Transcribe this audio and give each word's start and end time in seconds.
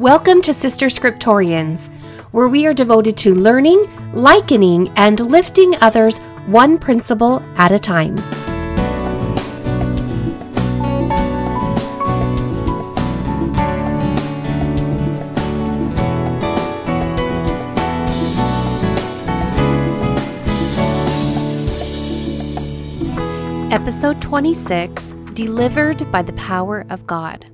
Welcome 0.00 0.42
to 0.42 0.52
Sister 0.52 0.86
Scriptorians, 0.86 1.88
where 2.32 2.48
we 2.48 2.66
are 2.66 2.74
devoted 2.74 3.16
to 3.18 3.32
learning, 3.32 3.88
likening, 4.12 4.88
and 4.96 5.20
lifting 5.20 5.76
others 5.82 6.18
one 6.48 6.78
principle 6.78 7.40
at 7.54 7.70
a 7.70 7.78
time. 7.78 8.18
Episode 23.72 24.20
26 24.20 25.14
Delivered 25.34 26.10
by 26.10 26.22
the 26.22 26.32
Power 26.32 26.84
of 26.90 27.06
God. 27.06 27.53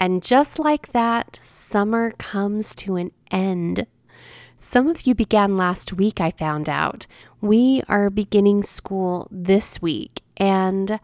And 0.00 0.22
just 0.22 0.58
like 0.58 0.92
that, 0.92 1.38
summer 1.42 2.12
comes 2.12 2.74
to 2.76 2.96
an 2.96 3.12
end. 3.30 3.86
Some 4.58 4.88
of 4.88 5.06
you 5.06 5.14
began 5.14 5.58
last 5.58 5.92
week, 5.92 6.22
I 6.22 6.30
found 6.30 6.70
out. 6.70 7.06
We 7.42 7.82
are 7.86 8.08
beginning 8.08 8.62
school 8.62 9.28
this 9.30 9.82
week, 9.82 10.22
and 10.38 10.98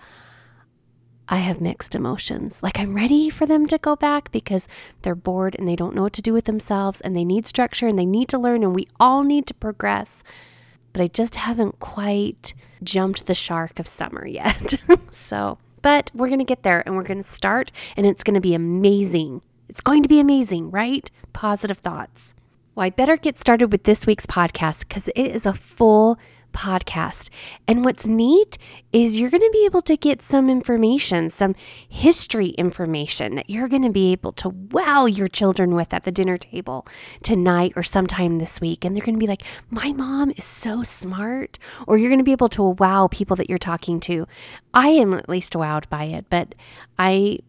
I 1.29 1.37
have 1.37 1.61
mixed 1.61 1.95
emotions. 1.95 2.63
Like, 2.63 2.81
I'm 2.81 2.95
ready 2.95 3.29
for 3.29 3.45
them 3.45 3.67
to 3.67 3.77
go 3.77 3.97
back 3.97 4.33
because 4.33 4.67
they're 5.03 5.15
bored 5.15 5.57
and 5.59 5.69
they 5.69 5.77
don't 5.77 5.95
know 5.95 6.03
what 6.03 6.15
to 6.15 6.23
do 6.23 6.33
with 6.33 6.47
themselves, 6.47 7.03
and 7.03 7.15
they 7.15 7.25
need 7.25 7.47
structure 7.47 7.87
and 7.87 7.99
they 7.99 8.07
need 8.07 8.31
to 8.31 8.39
learn, 8.39 8.63
and 8.63 8.75
we 8.75 8.89
all 8.99 9.25
need 9.25 9.47
to 9.49 9.55
progress. 9.55 10.25
But 10.95 11.03
I 11.03 11.09
just 11.09 11.35
haven't 11.35 11.81
quite 11.81 12.55
jumped 12.83 13.27
the 13.27 13.35
shark 13.35 13.79
of 13.79 13.87
summer 13.87 14.27
yet. 14.27 14.75
so, 15.11 15.59
but 15.83 16.11
we're 16.15 16.29
going 16.29 16.39
to 16.39 16.45
get 16.45 16.63
there 16.63 16.83
and 16.87 16.97
we're 16.97 17.03
going 17.03 17.19
to 17.19 17.23
start, 17.23 17.73
and 17.97 18.07
it's 18.07 18.25
going 18.25 18.35
to 18.35 18.41
be 18.41 18.55
amazing. 18.55 19.43
It's 19.69 19.81
going 19.81 20.03
to 20.03 20.09
be 20.09 20.21
amazing, 20.21 20.71
right? 20.71 21.11
Positive 21.33 21.79
thoughts. 21.79 22.35
Well, 22.75 22.85
I 22.85 22.91
better 22.91 23.17
get 23.17 23.39
started 23.39 23.73
with 23.73 23.85
this 23.85 24.07
week's 24.07 24.27
podcast 24.27 24.81
because 24.81 25.09
it 25.09 25.19
is 25.19 25.47
a 25.47 25.55
full 25.55 26.19
podcast. 26.57 27.29
And 27.69 27.85
what's 27.85 28.07
neat 28.07 28.57
is 28.93 29.21
you're 29.21 29.31
going 29.31 29.43
to 29.43 29.51
be 29.53 29.67
able 29.67 29.83
to 29.83 29.97
get 29.97 30.23
some 30.23 30.49
information, 30.49 31.29
some 31.31 31.55
history 31.89 32.49
information 32.51 33.35
that 33.35 33.51
you're 33.51 33.69
going 33.69 33.83
to 33.83 33.91
be 33.91 34.13
able 34.13 34.33
to 34.33 34.49
wow 34.49 35.05
your 35.05 35.29
children 35.29 35.75
with 35.75 35.93
at 35.93 36.05
the 36.05 36.11
dinner 36.11 36.39
table 36.39 36.87
tonight 37.23 37.73
or 37.77 37.83
sometime 37.83 38.39
this 38.39 38.61
week. 38.61 38.85
And 38.85 38.97
they're 38.97 39.05
going 39.05 39.17
to 39.17 39.21
be 39.21 39.27
like, 39.27 39.43
My 39.71 39.93
mom 39.93 40.33
is 40.37 40.45
so 40.45 40.83
smart. 40.83 41.59
Or 41.87 41.99
you're 41.99 42.11
going 42.11 42.21
to 42.21 42.25
be 42.25 42.33
able 42.33 42.49
to 42.49 42.63
wow 42.63 43.09
people 43.11 43.37
that 43.37 43.49
you're 43.49 43.59
talking 43.59 44.01
to. 44.01 44.27
I 44.73 44.89
am 44.89 45.13
at 45.15 45.29
least 45.29 45.53
wowed 45.53 45.89
by 45.89 46.05
it, 46.05 46.27
but 46.31 46.55
I. 46.99 47.41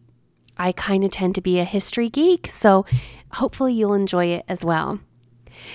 I 0.60 0.72
kind 0.72 1.04
of 1.04 1.12
tend 1.12 1.36
to 1.36 1.40
be 1.40 1.60
a 1.60 1.64
history 1.64 2.08
geek, 2.08 2.48
so 2.50 2.84
hopefully 3.34 3.72
you'll 3.74 3.94
enjoy 3.94 4.26
it 4.26 4.44
as 4.48 4.64
well. 4.64 4.98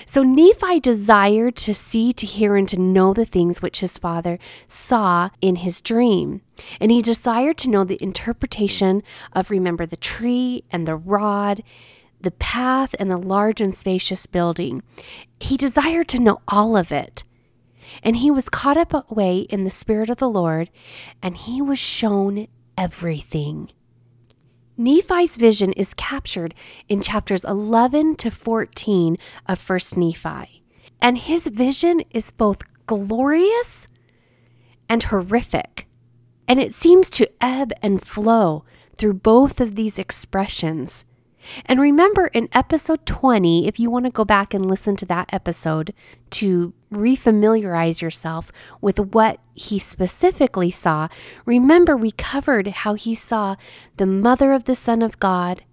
So 0.06 0.22
Nephi 0.22 0.80
desired 0.80 1.56
to 1.56 1.74
see, 1.74 2.12
to 2.12 2.26
hear, 2.26 2.56
and 2.56 2.68
to 2.68 2.80
know 2.80 3.12
the 3.12 3.24
things 3.24 3.62
which 3.62 3.80
his 3.80 3.98
father 3.98 4.38
saw 4.66 5.30
in 5.40 5.56
his 5.56 5.80
dream. 5.80 6.42
And 6.80 6.90
he 6.90 7.02
desired 7.02 7.58
to 7.58 7.70
know 7.70 7.84
the 7.84 8.02
interpretation 8.02 9.02
of, 9.32 9.50
remember, 9.50 9.86
the 9.86 9.96
tree 9.96 10.64
and 10.70 10.86
the 10.86 10.96
rod, 10.96 11.62
the 12.20 12.30
path 12.30 12.94
and 12.98 13.10
the 13.10 13.16
large 13.16 13.60
and 13.60 13.74
spacious 13.76 14.26
building. 14.26 14.82
He 15.40 15.56
desired 15.56 16.08
to 16.08 16.22
know 16.22 16.40
all 16.48 16.76
of 16.76 16.90
it. 16.90 17.24
And 18.02 18.16
he 18.16 18.30
was 18.30 18.48
caught 18.48 18.76
up 18.76 18.92
away 19.10 19.40
in 19.50 19.64
the 19.64 19.70
Spirit 19.70 20.10
of 20.10 20.18
the 20.18 20.28
Lord, 20.28 20.70
and 21.22 21.36
he 21.36 21.60
was 21.60 21.78
shown 21.78 22.48
everything. 22.76 23.70
Nephi's 24.76 25.36
vision 25.36 25.72
is 25.72 25.94
captured 25.94 26.54
in 26.88 27.00
chapters 27.00 27.44
11 27.44 28.16
to 28.16 28.30
14 28.30 29.16
of 29.46 29.64
1st 29.64 29.96
Nephi. 29.96 30.62
And 31.00 31.18
his 31.18 31.46
vision 31.46 32.02
is 32.10 32.32
both 32.32 32.62
glorious 32.86 33.88
and 34.88 35.02
horrific. 35.02 35.86
And 36.48 36.60
it 36.60 36.74
seems 36.74 37.08
to 37.10 37.30
ebb 37.40 37.72
and 37.82 38.04
flow 38.04 38.64
through 38.96 39.14
both 39.14 39.60
of 39.60 39.74
these 39.74 39.98
expressions. 39.98 41.04
And 41.66 41.80
remember 41.80 42.28
in 42.28 42.48
episode 42.52 43.04
20, 43.06 43.66
if 43.66 43.78
you 43.78 43.90
want 43.90 44.06
to 44.06 44.10
go 44.10 44.24
back 44.24 44.54
and 44.54 44.66
listen 44.66 44.96
to 44.96 45.06
that 45.06 45.28
episode 45.32 45.92
to 46.30 46.72
refamiliarize 46.94 48.02
yourself 48.02 48.50
with 48.80 48.98
what 48.98 49.40
he 49.54 49.78
specifically 49.78 50.70
saw, 50.70 51.08
remember 51.44 51.96
we 51.96 52.10
covered 52.10 52.68
how 52.68 52.94
he 52.94 53.14
saw 53.14 53.56
the 53.96 54.06
mother 54.06 54.52
of 54.52 54.64
the 54.64 54.74
Son 54.74 55.02
of 55.02 55.18
God. 55.18 55.64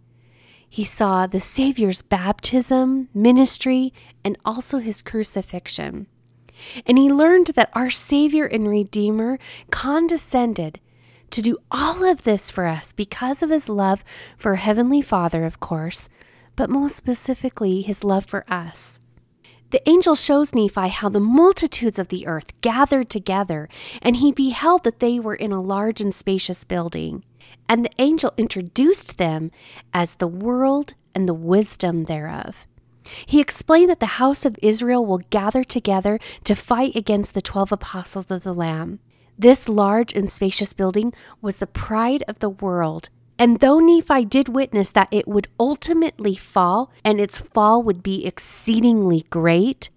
He 0.70 0.86
saw 0.86 1.28
the 1.28 1.40
Savior's 1.42 2.02
baptism, 2.02 3.10
ministry, 3.14 3.94
and 4.24 4.38
also 4.46 4.78
his 4.78 5.02
crucifixion. 5.02 6.08
And 6.86 6.98
he 6.98 7.12
learned 7.12 7.48
that 7.48 7.72
our 7.74 7.90
Savior 7.90 8.46
and 8.46 8.70
Redeemer 8.70 9.38
condescended 9.70 10.80
to 11.32 11.42
do 11.42 11.58
all 11.70 12.04
of 12.04 12.24
this 12.24 12.50
for 12.50 12.68
us 12.68 12.94
because 12.94 13.44
of 13.44 13.50
his 13.50 13.68
love 13.68 14.04
for 14.38 14.56
Heavenly 14.56 15.02
Father, 15.02 15.46
of 15.46 15.60
course, 15.60 16.08
but 16.56 16.70
most 16.70 16.96
specifically, 16.96 17.82
his 17.82 18.06
love 18.06 18.26
for 18.26 18.46
us. 18.48 19.01
The 19.72 19.88
angel 19.90 20.16
shows 20.16 20.54
Nephi 20.54 20.90
how 20.90 21.08
the 21.08 21.22
multitudes 21.22 21.98
of 21.98 22.10
the 22.10 22.28
earth 22.28 22.60
gathered 22.60 23.10
together, 23.10 23.70
and 24.02 24.18
he 24.18 24.34
beheld 24.34 24.84
that 24.84 25.00
they 25.00 25.18
were 25.18 25.36
in 25.36 25.54
a 25.54 25.62
large 25.62 26.02
and 26.02 26.14
spacious 26.14 26.66
building. 26.66 27.24
And 27.70 27.86
the 27.86 27.92
angel 27.98 28.34
introduced 28.36 29.18
them 29.18 29.50
as 29.94 30.16
the 30.16 30.28
world 30.28 30.94
and 31.16 31.28
the 31.28 31.34
wisdom 31.34 32.04
thereof. 32.04 32.68
He 33.26 33.40
explained 33.40 33.90
that 33.90 34.02
the 34.02 34.18
house 34.20 34.44
of 34.44 34.60
Israel 34.62 35.06
will 35.06 35.22
gather 35.30 35.64
together 35.64 36.20
to 36.44 36.54
fight 36.54 36.96
against 36.98 37.34
the 37.34 37.42
twelve 37.42 37.72
apostles 37.72 38.30
of 38.30 38.44
the 38.44 38.54
Lamb. 38.54 39.00
This 39.40 39.70
large 39.70 40.14
and 40.14 40.30
spacious 40.30 40.74
building 40.74 41.14
was 41.42 41.58
the 41.58 41.66
pride 41.66 42.26
of 42.28 42.40
the 42.40 42.50
world. 42.50 43.08
And 43.42 43.60
though 43.60 43.80
Nephi 43.80 44.24
did 44.26 44.50
witness 44.50 44.92
that 44.92 45.08
it 45.10 45.28
would 45.28 45.48
ultimately 45.60 46.36
fall 46.36 46.92
and 47.04 47.20
its 47.20 47.40
fall 47.40 47.82
would 47.82 48.04
be 48.04 48.24
exceedingly 48.24 49.26
great, 49.32 49.90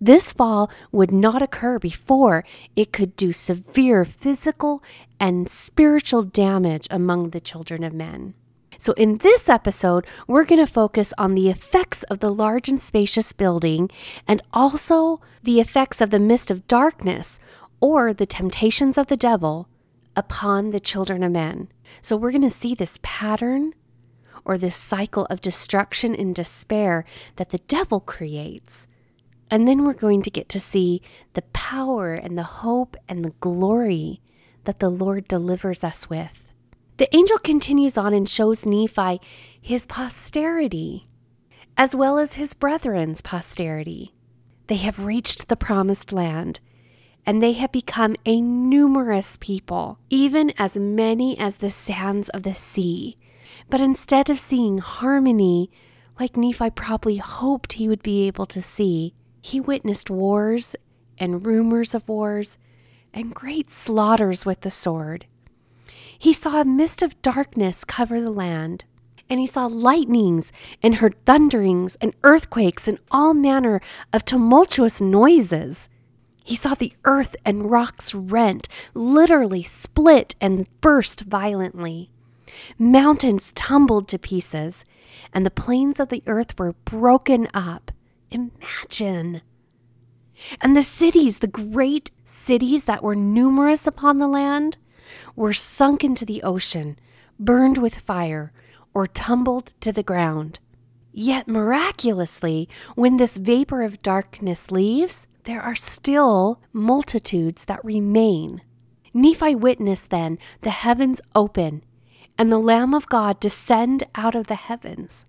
this 0.00 0.30
fall 0.30 0.70
would 0.92 1.10
not 1.10 1.42
occur 1.42 1.80
before 1.80 2.44
it 2.76 2.92
could 2.92 3.16
do 3.16 3.32
severe 3.32 4.04
physical 4.04 4.84
and 5.18 5.50
spiritual 5.50 6.22
damage 6.22 6.86
among 6.88 7.30
the 7.30 7.40
children 7.40 7.82
of 7.82 7.92
men. 7.92 8.34
So, 8.78 8.92
in 8.92 9.18
this 9.18 9.48
episode, 9.48 10.06
we're 10.28 10.44
going 10.44 10.64
to 10.64 10.72
focus 10.72 11.12
on 11.18 11.34
the 11.34 11.50
effects 11.50 12.04
of 12.04 12.20
the 12.20 12.32
large 12.32 12.68
and 12.68 12.80
spacious 12.80 13.32
building 13.32 13.90
and 14.28 14.40
also 14.52 15.20
the 15.42 15.58
effects 15.58 16.00
of 16.00 16.10
the 16.10 16.20
mist 16.20 16.52
of 16.52 16.68
darkness 16.68 17.40
or 17.80 18.14
the 18.14 18.26
temptations 18.26 18.96
of 18.96 19.08
the 19.08 19.16
devil 19.16 19.66
upon 20.16 20.70
the 20.70 20.80
children 20.80 21.22
of 21.22 21.30
men. 21.30 21.68
So 22.00 22.16
we're 22.16 22.32
going 22.32 22.42
to 22.42 22.50
see 22.50 22.74
this 22.74 22.98
pattern 23.02 23.74
or 24.44 24.56
this 24.56 24.76
cycle 24.76 25.26
of 25.26 25.40
destruction 25.40 26.14
and 26.14 26.34
despair 26.34 27.04
that 27.36 27.50
the 27.50 27.58
devil 27.58 28.00
creates. 28.00 28.88
And 29.50 29.68
then 29.68 29.84
we're 29.84 29.92
going 29.92 30.22
to 30.22 30.30
get 30.30 30.48
to 30.50 30.60
see 30.60 31.02
the 31.34 31.42
power 31.52 32.14
and 32.14 32.36
the 32.36 32.42
hope 32.42 32.96
and 33.08 33.24
the 33.24 33.34
glory 33.40 34.20
that 34.64 34.80
the 34.80 34.88
Lord 34.88 35.28
delivers 35.28 35.84
us 35.84 36.08
with. 36.10 36.52
The 36.96 37.14
angel 37.14 37.38
continues 37.38 37.98
on 37.98 38.14
and 38.14 38.28
shows 38.28 38.64
Nephi 38.64 39.20
his 39.60 39.84
posterity, 39.84 41.04
as 41.76 41.94
well 41.94 42.18
as 42.18 42.34
his 42.34 42.54
brethren's 42.54 43.20
posterity. 43.20 44.14
They 44.68 44.76
have 44.76 45.04
reached 45.04 45.48
the 45.48 45.56
promised 45.56 46.12
land 46.12 46.60
and 47.26 47.42
they 47.42 47.52
have 47.54 47.72
become 47.72 48.14
a 48.24 48.40
numerous 48.40 49.36
people, 49.40 49.98
even 50.08 50.52
as 50.56 50.76
many 50.76 51.36
as 51.38 51.56
the 51.56 51.70
sands 51.70 52.28
of 52.28 52.44
the 52.44 52.54
sea. 52.54 53.18
But 53.68 53.80
instead 53.80 54.30
of 54.30 54.38
seeing 54.38 54.78
harmony, 54.78 55.70
like 56.20 56.36
Nephi 56.36 56.70
probably 56.70 57.16
hoped 57.16 57.74
he 57.74 57.88
would 57.88 58.02
be 58.02 58.26
able 58.26 58.46
to 58.46 58.62
see, 58.62 59.14
he 59.42 59.60
witnessed 59.60 60.08
wars 60.08 60.76
and 61.18 61.44
rumors 61.44 61.94
of 61.94 62.08
wars 62.08 62.58
and 63.12 63.34
great 63.34 63.70
slaughters 63.70 64.46
with 64.46 64.60
the 64.60 64.70
sword. 64.70 65.26
He 66.18 66.32
saw 66.32 66.60
a 66.60 66.64
mist 66.64 67.02
of 67.02 67.20
darkness 67.22 67.84
cover 67.84 68.20
the 68.20 68.30
land, 68.30 68.84
and 69.28 69.40
he 69.40 69.46
saw 69.46 69.66
lightnings 69.66 70.52
and 70.82 70.96
heard 70.96 71.16
thunderings 71.24 71.96
and 72.00 72.14
earthquakes 72.22 72.86
and 72.86 72.98
all 73.10 73.34
manner 73.34 73.80
of 74.12 74.24
tumultuous 74.24 75.00
noises. 75.00 75.88
He 76.46 76.54
saw 76.54 76.74
the 76.74 76.92
earth 77.04 77.34
and 77.44 77.72
rocks 77.72 78.14
rent, 78.14 78.68
literally 78.94 79.64
split 79.64 80.36
and 80.40 80.64
burst 80.80 81.22
violently. 81.22 82.08
Mountains 82.78 83.52
tumbled 83.52 84.06
to 84.06 84.18
pieces, 84.18 84.84
and 85.32 85.44
the 85.44 85.50
plains 85.50 85.98
of 85.98 86.08
the 86.08 86.22
earth 86.28 86.56
were 86.56 86.74
broken 86.84 87.48
up. 87.52 87.90
Imagine! 88.30 89.42
And 90.60 90.76
the 90.76 90.84
cities, 90.84 91.38
the 91.38 91.48
great 91.48 92.12
cities 92.24 92.84
that 92.84 93.02
were 93.02 93.16
numerous 93.16 93.84
upon 93.84 94.20
the 94.20 94.28
land, 94.28 94.76
were 95.34 95.52
sunk 95.52 96.04
into 96.04 96.24
the 96.24 96.44
ocean, 96.44 96.96
burned 97.40 97.78
with 97.78 97.96
fire, 97.96 98.52
or 98.94 99.08
tumbled 99.08 99.74
to 99.80 99.90
the 99.90 100.04
ground. 100.04 100.60
Yet 101.18 101.48
miraculously, 101.48 102.68
when 102.94 103.16
this 103.16 103.38
vapor 103.38 103.82
of 103.82 104.02
darkness 104.02 104.70
leaves, 104.70 105.26
there 105.44 105.62
are 105.62 105.74
still 105.74 106.60
multitudes 106.74 107.64
that 107.64 107.82
remain. 107.82 108.60
Nephi 109.14 109.54
witnessed 109.54 110.10
then 110.10 110.38
the 110.60 110.68
heavens 110.68 111.22
open 111.34 111.82
and 112.36 112.52
the 112.52 112.58
Lamb 112.58 112.92
of 112.92 113.08
God 113.08 113.40
descend 113.40 114.04
out 114.14 114.34
of 114.34 114.48
the 114.48 114.56
heavens. 114.56 115.24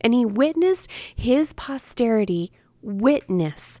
And 0.00 0.12
he 0.12 0.24
witnessed 0.24 0.90
his 1.14 1.52
posterity 1.52 2.50
witness 2.82 3.80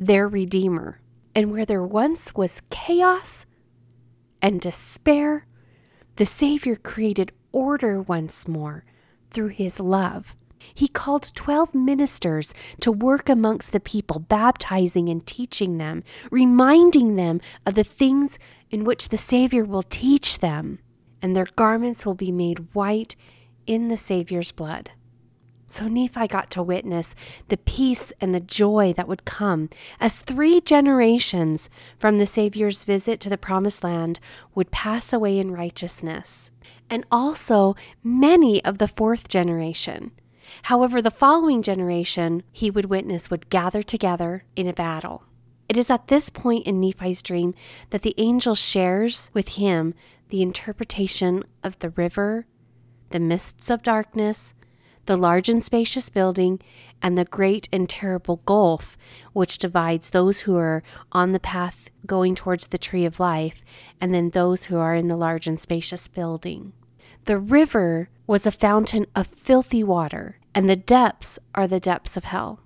their 0.00 0.26
Redeemer. 0.26 1.00
And 1.36 1.52
where 1.52 1.64
there 1.64 1.84
once 1.84 2.34
was 2.34 2.62
chaos 2.68 3.46
and 4.42 4.60
despair, 4.60 5.46
the 6.16 6.26
Savior 6.26 6.74
created 6.74 7.30
order 7.52 8.02
once 8.02 8.48
more 8.48 8.84
through 9.30 9.50
his 9.50 9.78
love. 9.78 10.34
He 10.74 10.88
called 10.88 11.34
12 11.34 11.74
ministers 11.74 12.54
to 12.80 12.92
work 12.92 13.28
amongst 13.28 13.72
the 13.72 13.80
people, 13.80 14.20
baptizing 14.20 15.08
and 15.08 15.26
teaching 15.26 15.78
them, 15.78 16.02
reminding 16.30 17.16
them 17.16 17.40
of 17.66 17.74
the 17.74 17.84
things 17.84 18.38
in 18.70 18.84
which 18.84 19.08
the 19.08 19.16
Savior 19.16 19.64
will 19.64 19.82
teach 19.82 20.38
them, 20.38 20.78
and 21.22 21.34
their 21.34 21.48
garments 21.56 22.06
will 22.06 22.14
be 22.14 22.32
made 22.32 22.74
white 22.74 23.16
in 23.66 23.88
the 23.88 23.96
Savior's 23.96 24.52
blood. 24.52 24.90
So 25.70 25.86
Nephi 25.86 26.26
got 26.26 26.50
to 26.50 26.64
witness 26.64 27.14
the 27.46 27.56
peace 27.56 28.12
and 28.20 28.34
the 28.34 28.40
joy 28.40 28.92
that 28.96 29.06
would 29.06 29.24
come 29.24 29.70
as 30.00 30.20
three 30.20 30.60
generations 30.60 31.70
from 31.96 32.18
the 32.18 32.26
Savior's 32.26 32.82
visit 32.82 33.20
to 33.20 33.28
the 33.28 33.38
Promised 33.38 33.84
Land 33.84 34.18
would 34.52 34.72
pass 34.72 35.12
away 35.12 35.38
in 35.38 35.52
righteousness, 35.52 36.50
and 36.90 37.06
also 37.08 37.76
many 38.02 38.62
of 38.64 38.78
the 38.78 38.88
fourth 38.88 39.28
generation. 39.28 40.10
However, 40.64 41.00
the 41.00 41.10
following 41.10 41.62
generation 41.62 42.42
he 42.52 42.70
would 42.70 42.86
witness 42.86 43.30
would 43.30 43.50
gather 43.50 43.82
together 43.82 44.44
in 44.56 44.66
a 44.66 44.72
battle. 44.72 45.24
It 45.68 45.76
is 45.76 45.90
at 45.90 46.08
this 46.08 46.30
point 46.30 46.66
in 46.66 46.80
Nephi's 46.80 47.22
dream 47.22 47.54
that 47.90 48.02
the 48.02 48.14
angel 48.18 48.54
shares 48.54 49.30
with 49.32 49.50
him 49.50 49.94
the 50.30 50.42
interpretation 50.42 51.44
of 51.62 51.78
the 51.78 51.90
river, 51.90 52.46
the 53.10 53.20
mists 53.20 53.70
of 53.70 53.82
darkness, 53.82 54.54
the 55.06 55.16
large 55.16 55.48
and 55.48 55.64
spacious 55.64 56.08
building, 56.08 56.60
and 57.00 57.16
the 57.16 57.24
great 57.24 57.68
and 57.72 57.88
terrible 57.88 58.40
gulf 58.46 58.96
which 59.32 59.58
divides 59.58 60.10
those 60.10 60.40
who 60.40 60.56
are 60.56 60.82
on 61.12 61.32
the 61.32 61.40
path 61.40 61.90
going 62.04 62.34
towards 62.34 62.68
the 62.68 62.78
tree 62.78 63.04
of 63.04 63.20
life, 63.20 63.64
and 64.00 64.12
then 64.12 64.30
those 64.30 64.64
who 64.64 64.78
are 64.78 64.94
in 64.94 65.06
the 65.06 65.16
large 65.16 65.46
and 65.46 65.60
spacious 65.60 66.08
building. 66.08 66.72
The 67.26 67.38
river 67.38 68.08
was 68.26 68.46
a 68.46 68.50
fountain 68.50 69.06
of 69.14 69.28
filthy 69.28 69.84
water, 69.84 70.39
and 70.54 70.68
the 70.68 70.76
depths 70.76 71.38
are 71.54 71.66
the 71.66 71.80
depths 71.80 72.16
of 72.16 72.24
hell. 72.24 72.60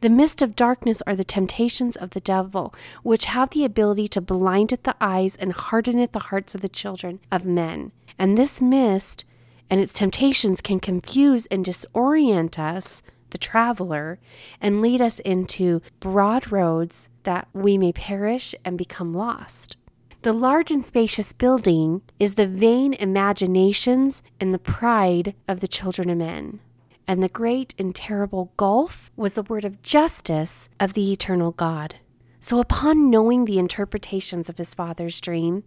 The 0.00 0.10
mist 0.10 0.42
of 0.42 0.56
darkness 0.56 1.02
are 1.06 1.16
the 1.16 1.24
temptations 1.24 1.96
of 1.96 2.10
the 2.10 2.20
devil, 2.20 2.74
which 3.02 3.26
have 3.26 3.50
the 3.50 3.64
ability 3.64 4.08
to 4.08 4.20
blindeth 4.20 4.82
the 4.82 4.96
eyes 5.00 5.36
and 5.36 5.52
hardeneth 5.52 6.12
the 6.12 6.18
hearts 6.18 6.54
of 6.54 6.60
the 6.60 6.68
children 6.68 7.20
of 7.30 7.44
men. 7.44 7.92
And 8.18 8.36
this 8.36 8.60
mist 8.60 9.24
and 9.70 9.80
its 9.80 9.94
temptations 9.94 10.60
can 10.60 10.80
confuse 10.80 11.46
and 11.46 11.64
disorient 11.64 12.58
us, 12.58 13.02
the 13.30 13.38
traveler, 13.38 14.18
and 14.60 14.80
lead 14.80 15.00
us 15.00 15.18
into 15.20 15.82
broad 16.00 16.52
roads 16.52 17.08
that 17.24 17.48
we 17.52 17.76
may 17.76 17.92
perish 17.92 18.54
and 18.64 18.78
become 18.78 19.12
lost. 19.12 19.76
The 20.22 20.32
large 20.32 20.70
and 20.70 20.84
spacious 20.84 21.32
building 21.32 22.02
is 22.18 22.34
the 22.34 22.46
vain 22.46 22.94
imaginations 22.94 24.22
and 24.40 24.52
the 24.52 24.58
pride 24.58 25.34
of 25.46 25.60
the 25.60 25.68
children 25.68 26.10
of 26.10 26.18
men. 26.18 26.60
And 27.08 27.22
the 27.22 27.28
great 27.28 27.74
and 27.78 27.94
terrible 27.94 28.52
gulf 28.56 29.10
was 29.16 29.34
the 29.34 29.42
word 29.42 29.64
of 29.64 29.82
justice 29.82 30.68
of 30.80 30.94
the 30.94 31.12
eternal 31.12 31.52
God. 31.52 31.96
So, 32.40 32.60
upon 32.60 33.10
knowing 33.10 33.44
the 33.44 33.58
interpretations 33.58 34.48
of 34.48 34.58
his 34.58 34.74
father's 34.74 35.20
dream, 35.20 35.64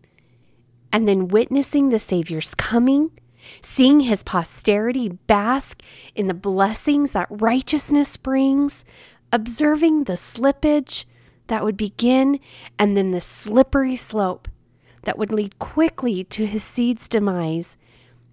and 0.91 1.07
then 1.07 1.27
witnessing 1.27 1.89
the 1.89 1.99
Savior's 1.99 2.55
coming, 2.55 3.11
seeing 3.61 4.01
his 4.01 4.23
posterity 4.23 5.09
bask 5.09 5.81
in 6.15 6.27
the 6.27 6.33
blessings 6.33 7.13
that 7.13 7.27
righteousness 7.29 8.17
brings, 8.17 8.85
observing 9.31 10.05
the 10.05 10.13
slippage 10.13 11.05
that 11.47 11.63
would 11.63 11.77
begin 11.77 12.39
and 12.77 12.95
then 12.95 13.11
the 13.11 13.21
slippery 13.21 13.95
slope 13.95 14.47
that 15.03 15.17
would 15.17 15.31
lead 15.31 15.59
quickly 15.59 16.23
to 16.23 16.45
his 16.45 16.63
seed's 16.63 17.07
demise, 17.07 17.77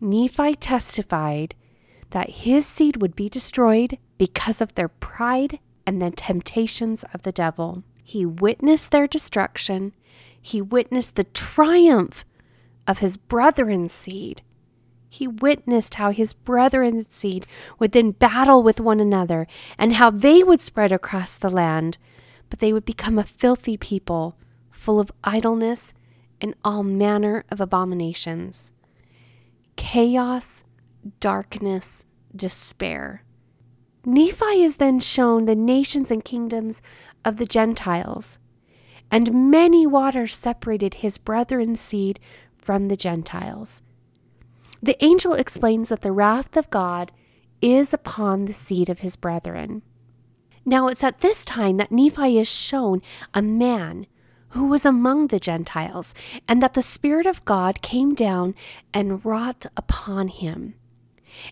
Nephi 0.00 0.54
testified 0.56 1.54
that 2.10 2.30
his 2.30 2.66
seed 2.66 3.00
would 3.00 3.16
be 3.16 3.28
destroyed 3.28 3.98
because 4.18 4.60
of 4.60 4.74
their 4.74 4.88
pride 4.88 5.58
and 5.86 6.00
the 6.00 6.10
temptations 6.10 7.04
of 7.12 7.22
the 7.22 7.32
devil. 7.32 7.82
He 8.02 8.24
witnessed 8.24 8.90
their 8.90 9.06
destruction. 9.06 9.92
He 10.40 10.62
witnessed 10.62 11.16
the 11.16 11.24
triumph 11.24 12.24
of 12.86 12.98
his 13.00 13.16
brethren's 13.16 13.92
seed 13.92 14.42
he 15.16 15.26
witnessed 15.26 15.94
how 15.94 16.10
his 16.10 16.34
brethren's 16.34 17.06
seed 17.10 17.46
would 17.78 17.92
then 17.92 18.10
battle 18.10 18.62
with 18.62 18.80
one 18.80 19.00
another 19.00 19.46
and 19.78 19.94
how 19.94 20.10
they 20.10 20.42
would 20.42 20.60
spread 20.60 20.92
across 20.92 21.36
the 21.36 21.48
land, 21.48 21.96
but 22.50 22.58
they 22.58 22.72
would 22.72 22.84
become 22.84 23.18
a 23.18 23.24
filthy 23.24 23.76
people, 23.78 24.36
full 24.70 25.00
of 25.00 25.10
idleness 25.24 25.94
and 26.40 26.54
all 26.62 26.82
manner 26.82 27.44
of 27.50 27.62
abominations. 27.62 28.72
Chaos, 29.76 30.64
darkness, 31.20 32.06
despair. 32.34 33.22
Nephi 34.04 34.62
is 34.62 34.76
then 34.76 35.00
shown 35.00 35.44
the 35.44 35.56
nations 35.56 36.10
and 36.10 36.24
kingdoms 36.24 36.80
of 37.24 37.38
the 37.38 37.46
Gentiles, 37.46 38.38
and 39.10 39.50
many 39.50 39.86
waters 39.86 40.36
separated 40.36 40.94
his 40.94 41.18
brethren's 41.18 41.80
seed 41.80 42.20
from 42.56 42.88
the 42.88 42.96
Gentiles. 42.96 43.82
The 44.82 45.02
angel 45.04 45.32
explains 45.32 45.88
that 45.88 46.02
the 46.02 46.12
wrath 46.12 46.56
of 46.56 46.70
God 46.70 47.10
is 47.60 47.92
upon 47.92 48.44
the 48.44 48.52
seed 48.52 48.88
of 48.88 49.00
his 49.00 49.16
brethren. 49.16 49.82
Now 50.64 50.88
it's 50.88 51.02
at 51.02 51.20
this 51.20 51.44
time 51.44 51.76
that 51.78 51.92
Nephi 51.92 52.38
is 52.38 52.48
shown 52.48 53.02
a 53.32 53.42
man 53.42 54.06
who 54.50 54.66
was 54.68 54.84
among 54.86 55.26
the 55.26 55.40
Gentiles, 55.40 56.14
and 56.48 56.62
that 56.62 56.74
the 56.74 56.82
Spirit 56.82 57.26
of 57.26 57.44
God 57.44 57.82
came 57.82 58.14
down 58.14 58.54
and 58.94 59.24
wrought 59.24 59.66
upon 59.76 60.28
him. 60.28 60.74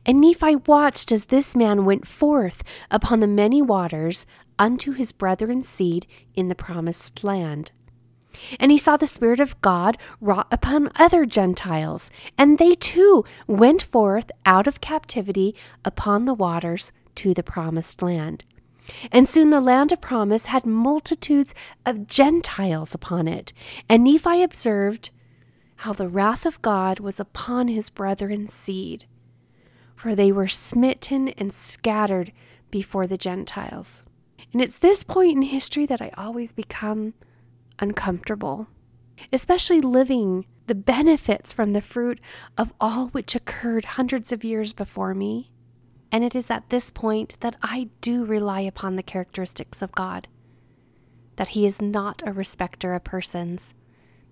And 0.04 0.20
Nephi 0.20 0.56
watched 0.56 1.12
as 1.12 1.26
this 1.26 1.54
man 1.54 1.84
went 1.84 2.06
forth 2.06 2.62
upon 2.90 3.20
the 3.20 3.26
many 3.26 3.60
waters 3.62 4.26
unto 4.58 4.92
his 4.92 5.12
brethren's 5.12 5.68
seed 5.68 6.06
in 6.34 6.48
the 6.48 6.54
promised 6.54 7.24
land. 7.24 7.72
And 8.58 8.72
he 8.72 8.78
saw 8.78 8.96
the 8.96 9.06
Spirit 9.06 9.40
of 9.40 9.60
God 9.60 9.96
wrought 10.20 10.48
upon 10.50 10.90
other 10.96 11.24
Gentiles, 11.24 12.10
and 12.36 12.58
they 12.58 12.74
too 12.74 13.24
went 13.46 13.82
forth 13.82 14.30
out 14.44 14.66
of 14.66 14.80
captivity 14.80 15.54
upon 15.84 16.24
the 16.24 16.34
waters 16.34 16.92
to 17.16 17.32
the 17.32 17.42
promised 17.42 18.02
land. 18.02 18.44
And 19.10 19.28
soon 19.28 19.50
the 19.50 19.60
land 19.60 19.92
of 19.92 20.00
promise 20.00 20.46
had 20.46 20.66
multitudes 20.66 21.54
of 21.86 22.06
Gentiles 22.06 22.94
upon 22.94 23.28
it. 23.28 23.52
And 23.88 24.04
Nephi 24.04 24.42
observed 24.42 25.10
how 25.76 25.92
the 25.92 26.08
wrath 26.08 26.44
of 26.44 26.60
God 26.60 27.00
was 27.00 27.18
upon 27.18 27.68
his 27.68 27.88
brethren's 27.88 28.52
seed, 28.52 29.06
for 29.94 30.14
they 30.14 30.32
were 30.32 30.48
smitten 30.48 31.28
and 31.28 31.52
scattered 31.52 32.32
before 32.70 33.06
the 33.06 33.16
Gentiles. 33.16 34.02
And 34.52 34.62
it's 34.62 34.78
this 34.78 35.02
point 35.02 35.36
in 35.36 35.42
history 35.42 35.86
that 35.86 36.00
I 36.00 36.10
always 36.16 36.52
become 36.52 37.14
uncomfortable, 37.78 38.68
especially 39.32 39.80
living 39.80 40.46
the 40.66 40.74
benefits 40.74 41.52
from 41.52 41.72
the 41.72 41.80
fruit 41.80 42.20
of 42.56 42.72
all 42.80 43.08
which 43.08 43.34
occurred 43.34 43.84
hundreds 43.84 44.32
of 44.32 44.44
years 44.44 44.72
before 44.72 45.14
me. 45.14 45.50
And 46.10 46.24
it 46.24 46.34
is 46.34 46.50
at 46.50 46.70
this 46.70 46.90
point 46.90 47.36
that 47.40 47.56
I 47.62 47.88
do 48.00 48.24
rely 48.24 48.60
upon 48.60 48.96
the 48.96 49.02
characteristics 49.02 49.82
of 49.82 49.92
God 49.92 50.28
that 51.36 51.48
He 51.48 51.66
is 51.66 51.82
not 51.82 52.22
a 52.24 52.32
respecter 52.32 52.94
of 52.94 53.04
persons, 53.04 53.74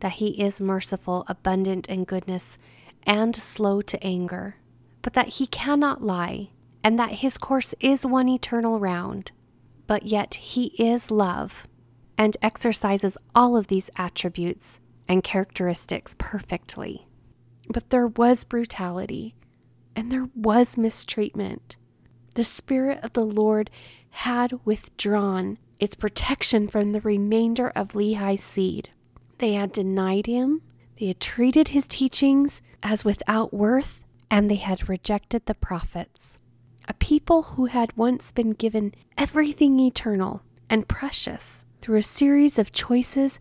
that 0.00 0.12
He 0.12 0.40
is 0.40 0.60
merciful, 0.60 1.24
abundant 1.26 1.88
in 1.88 2.04
goodness, 2.04 2.58
and 3.04 3.34
slow 3.34 3.80
to 3.82 4.02
anger, 4.04 4.56
but 5.02 5.12
that 5.12 5.28
He 5.28 5.46
cannot 5.46 6.02
lie, 6.02 6.50
and 6.82 6.98
that 6.98 7.10
His 7.10 7.36
course 7.38 7.74
is 7.80 8.06
one 8.06 8.28
eternal 8.28 8.78
round. 8.78 9.32
But 9.86 10.04
yet 10.04 10.34
He 10.34 10.66
is 10.78 11.10
love 11.10 11.66
and 12.16 12.36
exercises 12.40 13.18
all 13.34 13.56
of 13.56 13.66
these 13.66 13.90
attributes 13.96 14.80
and 15.08 15.24
characteristics 15.24 16.14
perfectly. 16.18 17.06
But 17.68 17.90
there 17.90 18.06
was 18.06 18.44
brutality 18.44 19.34
and 19.94 20.10
there 20.10 20.28
was 20.34 20.76
mistreatment. 20.76 21.76
The 22.34 22.44
Spirit 22.44 23.00
of 23.02 23.12
the 23.12 23.24
Lord 23.24 23.70
had 24.10 24.58
withdrawn 24.64 25.58
its 25.80 25.94
protection 25.94 26.68
from 26.68 26.92
the 26.92 27.00
remainder 27.00 27.70
of 27.70 27.94
Lehi's 27.94 28.42
seed. 28.42 28.90
They 29.38 29.54
had 29.54 29.72
denied 29.72 30.26
him, 30.26 30.62
they 30.98 31.08
had 31.08 31.20
treated 31.20 31.68
his 31.68 31.88
teachings 31.88 32.62
as 32.82 33.04
without 33.04 33.52
worth 33.52 34.01
and 34.32 34.50
they 34.50 34.56
had 34.56 34.88
rejected 34.88 35.44
the 35.44 35.54
prophets. 35.54 36.38
A 36.88 36.94
people 36.94 37.42
who 37.42 37.66
had 37.66 37.94
once 37.98 38.32
been 38.32 38.52
given 38.52 38.94
everything 39.18 39.78
eternal 39.78 40.40
and 40.70 40.88
precious 40.88 41.66
through 41.82 41.98
a 41.98 42.02
series 42.02 42.58
of 42.58 42.72
choices 42.72 43.40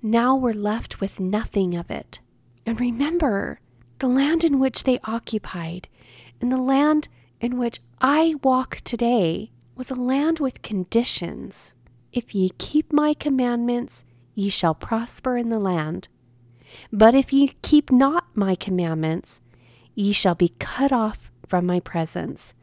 now 0.00 0.36
were 0.36 0.54
left 0.54 1.00
with 1.00 1.18
nothing 1.18 1.74
of 1.74 1.90
it. 1.90 2.20
And 2.64 2.78
remember, 2.78 3.58
the 3.98 4.06
land 4.06 4.44
in 4.44 4.60
which 4.60 4.84
they 4.84 5.00
occupied 5.02 5.88
and 6.40 6.52
the 6.52 6.62
land 6.62 7.08
in 7.40 7.58
which 7.58 7.80
I 8.00 8.36
walk 8.44 8.76
today 8.84 9.50
was 9.74 9.90
a 9.90 9.96
land 9.96 10.38
with 10.38 10.62
conditions. 10.62 11.74
If 12.12 12.32
ye 12.32 12.50
keep 12.58 12.92
my 12.92 13.12
commandments, 13.12 14.04
ye 14.36 14.50
shall 14.50 14.76
prosper 14.76 15.36
in 15.36 15.48
the 15.48 15.58
land. 15.58 16.06
But 16.92 17.16
if 17.16 17.32
ye 17.32 17.56
keep 17.62 17.90
not 17.90 18.26
my 18.36 18.54
commandments, 18.54 19.40
ye 19.98 20.12
shall 20.12 20.36
be 20.36 20.54
cut 20.60 20.92
off 20.92 21.30
from 21.44 21.66
my 21.66 21.80
presence. 21.80 22.54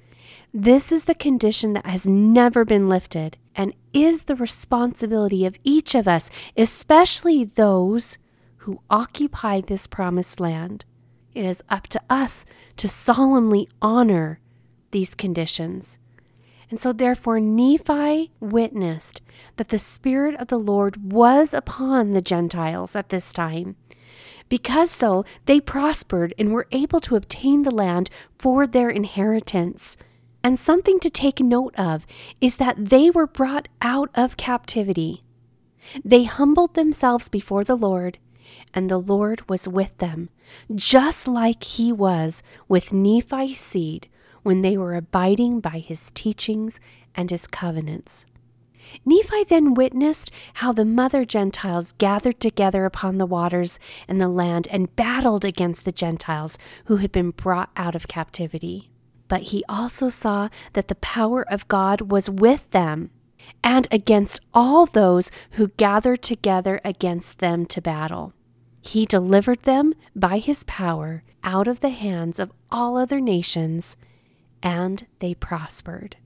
This 0.53 0.89
is 0.89 1.03
the 1.03 1.13
condition 1.13 1.73
that 1.73 1.85
has 1.85 2.05
never 2.05 2.63
been 2.63 2.87
lifted 2.87 3.35
and 3.53 3.73
is 3.93 4.23
the 4.23 4.37
responsibility 4.37 5.45
of 5.45 5.57
each 5.65 5.95
of 5.95 6.07
us, 6.07 6.29
especially 6.55 7.43
those 7.43 8.17
who 8.59 8.79
occupy 8.89 9.59
this 9.59 9.85
promised 9.85 10.39
land. 10.39 10.85
It 11.33 11.43
is 11.43 11.61
up 11.67 11.87
to 11.87 12.01
us 12.09 12.45
to 12.77 12.87
solemnly 12.87 13.67
honor 13.81 14.39
these 14.91 15.13
conditions. 15.13 15.99
And 16.71 16.79
so, 16.79 16.93
therefore, 16.93 17.41
Nephi 17.41 18.31
witnessed 18.39 19.21
that 19.57 19.69
the 19.69 19.77
Spirit 19.77 20.35
of 20.39 20.47
the 20.47 20.57
Lord 20.57 21.11
was 21.11 21.53
upon 21.53 22.13
the 22.13 22.21
Gentiles 22.21 22.95
at 22.95 23.09
this 23.09 23.33
time. 23.33 23.75
Because 24.49 24.91
so, 24.91 25.25
they 25.45 25.59
prospered 25.59 26.33
and 26.37 26.51
were 26.51 26.67
able 26.71 26.99
to 27.01 27.15
obtain 27.15 27.63
the 27.63 27.73
land 27.73 28.09
for 28.37 28.67
their 28.67 28.89
inheritance. 28.89 29.97
And 30.43 30.59
something 30.59 30.99
to 30.99 31.09
take 31.09 31.39
note 31.39 31.73
of 31.75 32.05
is 32.39 32.57
that 32.57 32.89
they 32.89 33.09
were 33.09 33.25
brought 33.27 33.67
out 33.81 34.11
of 34.13 34.37
captivity. 34.37 35.23
They 36.03 36.23
humbled 36.23 36.75
themselves 36.75 37.29
before 37.29 37.63
the 37.63 37.75
Lord, 37.75 38.19
and 38.73 38.89
the 38.89 38.99
Lord 38.99 39.47
was 39.49 39.67
with 39.67 39.97
them, 39.97 40.29
just 40.73 41.27
like 41.27 41.63
he 41.63 41.91
was 41.91 42.43
with 42.67 42.93
Nephi's 42.93 43.59
seed 43.59 44.07
when 44.43 44.61
they 44.61 44.77
were 44.77 44.93
abiding 44.93 45.59
by 45.59 45.79
his 45.79 46.11
teachings 46.11 46.79
and 47.15 47.31
his 47.31 47.47
covenants. 47.47 48.25
Nephi 49.05 49.43
then 49.45 49.73
witnessed 49.73 50.31
how 50.55 50.71
the 50.71 50.85
mother 50.85 51.25
Gentiles 51.25 51.93
gathered 51.97 52.39
together 52.39 52.85
upon 52.85 53.17
the 53.17 53.25
waters 53.25 53.79
and 54.07 54.19
the 54.19 54.27
land 54.27 54.67
and 54.71 54.95
battled 54.95 55.45
against 55.45 55.85
the 55.85 55.91
Gentiles 55.91 56.57
who 56.85 56.97
had 56.97 57.11
been 57.11 57.31
brought 57.31 57.69
out 57.75 57.95
of 57.95 58.07
captivity. 58.07 58.89
But 59.27 59.43
he 59.43 59.63
also 59.67 60.09
saw 60.09 60.49
that 60.73 60.87
the 60.87 60.95
power 60.95 61.41
of 61.51 61.67
God 61.67 62.11
was 62.11 62.29
with 62.29 62.69
them 62.71 63.09
and 63.63 63.87
against 63.91 64.39
all 64.53 64.85
those 64.85 65.31
who 65.51 65.69
gathered 65.77 66.21
together 66.21 66.79
against 66.83 67.39
them 67.39 67.65
to 67.67 67.81
battle. 67.81 68.33
He 68.81 69.05
delivered 69.05 69.63
them 69.63 69.93
by 70.15 70.37
his 70.37 70.63
power 70.65 71.23
out 71.43 71.67
of 71.67 71.79
the 71.79 71.89
hands 71.89 72.39
of 72.39 72.51
all 72.71 72.97
other 72.97 73.19
nations 73.19 73.97
and 74.61 75.05
they 75.19 75.33
prospered. 75.33 76.17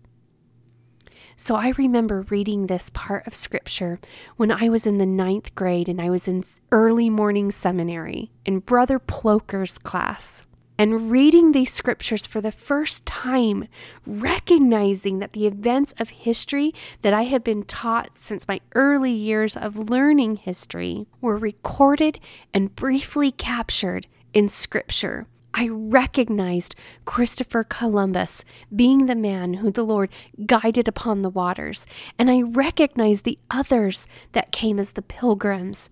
So 1.41 1.55
I 1.55 1.69
remember 1.77 2.25
reading 2.29 2.67
this 2.67 2.91
part 2.93 3.25
of 3.25 3.34
scripture 3.34 4.01
when 4.36 4.51
I 4.51 4.67
was 4.67 4.86
in 4.86 4.98
the 4.98 5.05
ninth 5.05 5.55
grade 5.55 5.88
and 5.88 6.01
I 6.01 6.10
was 6.10 6.27
in 6.27 6.43
early 6.69 7.10
morning 7.10 7.50
seminary 7.50 8.29
in 8.43 8.60
Brother 8.60 9.00
Ploker's 9.00 9.77
class. 9.77 10.43
And 10.77 11.10
reading 11.10 11.53
these 11.53 11.72
scriptures 11.72 12.27
for 12.27 12.41
the 12.41 12.51
first 12.51 13.05
time, 13.05 13.69
recognizing 14.05 15.19
that 15.19 15.31
the 15.31 15.48
events 15.48 15.93
of 15.98 16.10
history 16.10 16.74
that 17.03 17.13
I 17.13 17.24
had 17.24 17.41
been 17.41 17.63
taught 17.63 18.19
since 18.19 18.46
my 18.46 18.60
early 18.75 19.13
years 19.13 19.55
of 19.55 19.89
learning 19.89 20.36
history 20.36 21.08
were 21.22 21.38
recorded 21.38 22.19
and 22.53 22.75
briefly 22.75 23.31
captured 23.31 24.08
in 24.34 24.50
scripture 24.50 25.25
I 25.53 25.68
recognized 25.68 26.75
Christopher 27.06 27.63
Columbus 27.63 28.46
being 28.75 29.06
the 29.06 29.15
man 29.15 29.56
who 29.56 29.72
the 29.72 29.84
Lord 29.84 30.10
guided 30.46 30.88
upon 30.88 31.22
the 31.22 31.29
waters, 31.29 31.86
and 32.18 32.29
I 32.29 32.41
recognized 32.41 33.24
the 33.25 33.39
others 33.50 34.08
that 34.34 34.51
came 34.51 34.79
as 34.79 34.91
the 34.91 35.01
pilgrims. 35.01 35.89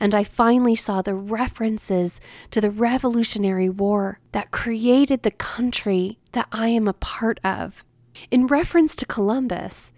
And 0.00 0.14
I 0.14 0.24
finally 0.24 0.74
saw 0.74 1.00
the 1.00 1.14
references 1.14 2.20
to 2.50 2.60
the 2.60 2.70
Revolutionary 2.70 3.70
War 3.70 4.20
that 4.32 4.50
created 4.50 5.22
the 5.22 5.30
country 5.30 6.18
that 6.32 6.48
I 6.52 6.68
am 6.68 6.86
a 6.86 6.92
part 6.92 7.40
of. 7.42 7.84
In 8.30 8.46
reference 8.46 8.94
to 8.96 9.06
Columbus, 9.06 9.92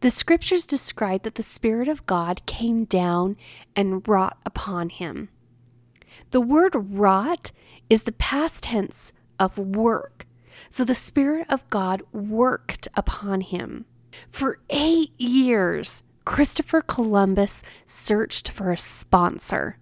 the 0.00 0.10
scriptures 0.10 0.66
describe 0.66 1.22
that 1.22 1.36
the 1.36 1.42
Spirit 1.42 1.88
of 1.88 2.06
God 2.06 2.44
came 2.44 2.84
down 2.84 3.36
and 3.76 4.06
wrought 4.06 4.36
upon 4.44 4.90
him. 4.90 5.28
The 6.32 6.40
word 6.40 6.74
wrought 6.74 7.52
is 7.92 8.04
the 8.04 8.12
past 8.12 8.62
tense 8.62 9.12
of 9.38 9.58
work. 9.58 10.26
So 10.70 10.82
the 10.82 10.94
Spirit 10.94 11.46
of 11.50 11.68
God 11.68 12.02
worked 12.10 12.88
upon 12.94 13.42
him. 13.42 13.84
For 14.30 14.60
eight 14.70 15.10
years, 15.20 16.02
Christopher 16.24 16.80
Columbus 16.80 17.62
searched 17.84 18.50
for 18.50 18.70
a 18.70 18.78
sponsor. 18.78 19.76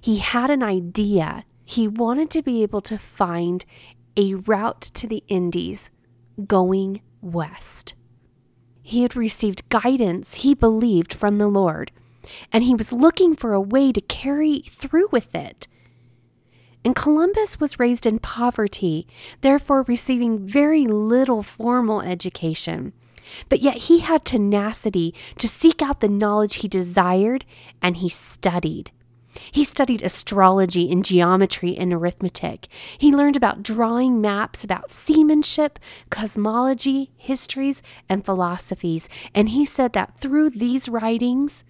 He 0.00 0.18
had 0.18 0.50
an 0.50 0.64
idea. 0.64 1.44
He 1.64 1.86
wanted 1.86 2.30
to 2.30 2.42
be 2.42 2.64
able 2.64 2.80
to 2.80 2.98
find 2.98 3.64
a 4.16 4.34
route 4.34 4.80
to 4.94 5.06
the 5.06 5.22
Indies 5.28 5.92
going 6.48 7.00
west. 7.20 7.94
He 8.82 9.02
had 9.02 9.14
received 9.14 9.68
guidance, 9.68 10.34
he 10.34 10.54
believed, 10.54 11.14
from 11.14 11.38
the 11.38 11.46
Lord, 11.46 11.92
and 12.50 12.64
he 12.64 12.74
was 12.74 12.92
looking 12.92 13.36
for 13.36 13.52
a 13.52 13.60
way 13.60 13.92
to 13.92 14.00
carry 14.00 14.64
through 14.68 15.06
with 15.12 15.32
it. 15.32 15.68
And 16.84 16.96
Columbus 16.96 17.60
was 17.60 17.78
raised 17.78 18.06
in 18.06 18.18
poverty, 18.18 19.06
therefore 19.40 19.82
receiving 19.82 20.46
very 20.46 20.86
little 20.86 21.42
formal 21.42 22.00
education. 22.00 22.92
But 23.48 23.60
yet 23.60 23.76
he 23.76 24.00
had 24.00 24.24
tenacity 24.24 25.14
to 25.38 25.46
seek 25.46 25.80
out 25.80 26.00
the 26.00 26.08
knowledge 26.08 26.56
he 26.56 26.68
desired, 26.68 27.44
and 27.80 27.98
he 27.98 28.08
studied. 28.08 28.90
He 29.50 29.64
studied 29.64 30.02
astrology 30.02 30.90
and 30.90 31.04
geometry 31.04 31.76
and 31.76 31.92
arithmetic. 31.92 32.68
He 32.98 33.12
learned 33.12 33.36
about 33.36 33.62
drawing 33.62 34.20
maps, 34.20 34.62
about 34.62 34.92
seamanship, 34.92 35.78
cosmology, 36.10 37.12
histories, 37.16 37.82
and 38.08 38.24
philosophies. 38.24 39.08
And 39.34 39.50
he 39.50 39.64
said 39.64 39.94
that 39.94 40.18
through 40.18 40.50
these 40.50 40.88
writings, 40.88 41.64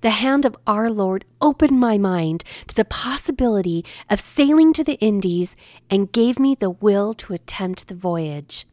the 0.00 0.10
hand 0.10 0.44
of 0.44 0.56
our 0.66 0.90
Lord 0.90 1.24
opened 1.40 1.80
my 1.80 1.98
mind 1.98 2.44
to 2.66 2.74
the 2.74 2.84
possibility 2.84 3.84
of 4.10 4.20
sailing 4.20 4.72
to 4.74 4.84
the 4.84 4.98
Indies 5.00 5.56
and 5.90 6.12
gave 6.12 6.38
me 6.38 6.54
the 6.54 6.70
will 6.70 7.14
to 7.14 7.32
attempt 7.32 7.88
the 7.88 7.94
voyage. 7.94 8.66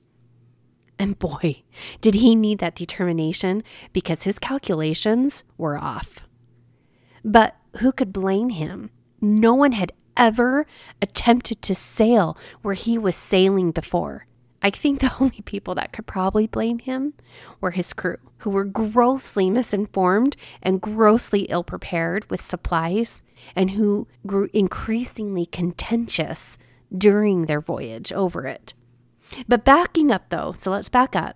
And 1.00 1.18
boy, 1.18 1.64
did 2.02 2.16
he 2.16 2.36
need 2.36 2.60
that 2.60 2.76
determination 2.76 3.64
because 3.94 4.24
his 4.24 4.40
calculations 4.40 5.44
were 5.58 5.78
off. 5.78 6.20
But 7.26 7.56
who 7.78 7.92
could 7.92 8.14
blame 8.14 8.50
him? 8.50 8.92
No 9.20 9.54
one 9.54 9.72
had 9.72 9.92
ever 10.16 10.68
attempted 11.02 11.62
to 11.64 11.74
sail 11.74 12.38
where 12.62 12.76
he 12.76 12.98
was 12.98 13.16
sailing 13.16 13.72
before. 13.72 14.28
I 14.64 14.70
think 14.70 15.02
the 15.02 15.14
only 15.20 15.42
people 15.42 15.76
that 15.76 15.92
could 15.92 16.08
probably 16.08 16.48
blame 16.48 16.80
him 16.80 17.14
were 17.60 17.72
his 17.72 17.94
crew, 17.94 18.18
who 18.40 18.50
were 18.50 18.64
grossly 18.64 19.50
misinformed 19.50 20.38
and 20.62 20.82
grossly 20.82 21.42
ill 21.44 21.64
prepared 21.64 22.30
with 22.32 22.42
supplies, 22.42 23.22
and 23.56 23.72
who 23.72 24.08
grew 24.26 24.50
increasingly 24.54 25.46
contentious 25.46 26.58
during 26.98 27.46
their 27.46 27.60
voyage 27.60 28.14
over 28.14 28.48
it. 28.48 28.74
But 29.48 29.66
backing 29.66 30.12
up 30.12 30.30
though, 30.30 30.54
so 30.54 30.72
let's 30.72 30.90
back 30.90 31.16
up. 31.16 31.36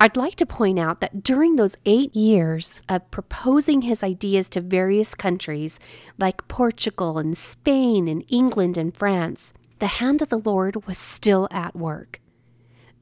I'd 0.00 0.16
like 0.16 0.34
to 0.36 0.46
point 0.46 0.78
out 0.78 1.00
that 1.00 1.22
during 1.22 1.56
those 1.56 1.76
eight 1.86 2.14
years 2.16 2.82
of 2.88 3.10
proposing 3.10 3.82
his 3.82 4.02
ideas 4.02 4.48
to 4.50 4.60
various 4.60 5.14
countries 5.14 5.78
like 6.18 6.48
Portugal 6.48 7.16
and 7.16 7.38
Spain 7.38 8.08
and 8.08 8.24
England 8.28 8.76
and 8.76 8.94
France, 8.94 9.52
the 9.78 9.86
hand 9.86 10.20
of 10.20 10.30
the 10.30 10.38
Lord 10.38 10.86
was 10.86 10.98
still 10.98 11.48
at 11.50 11.76
work 11.76 12.20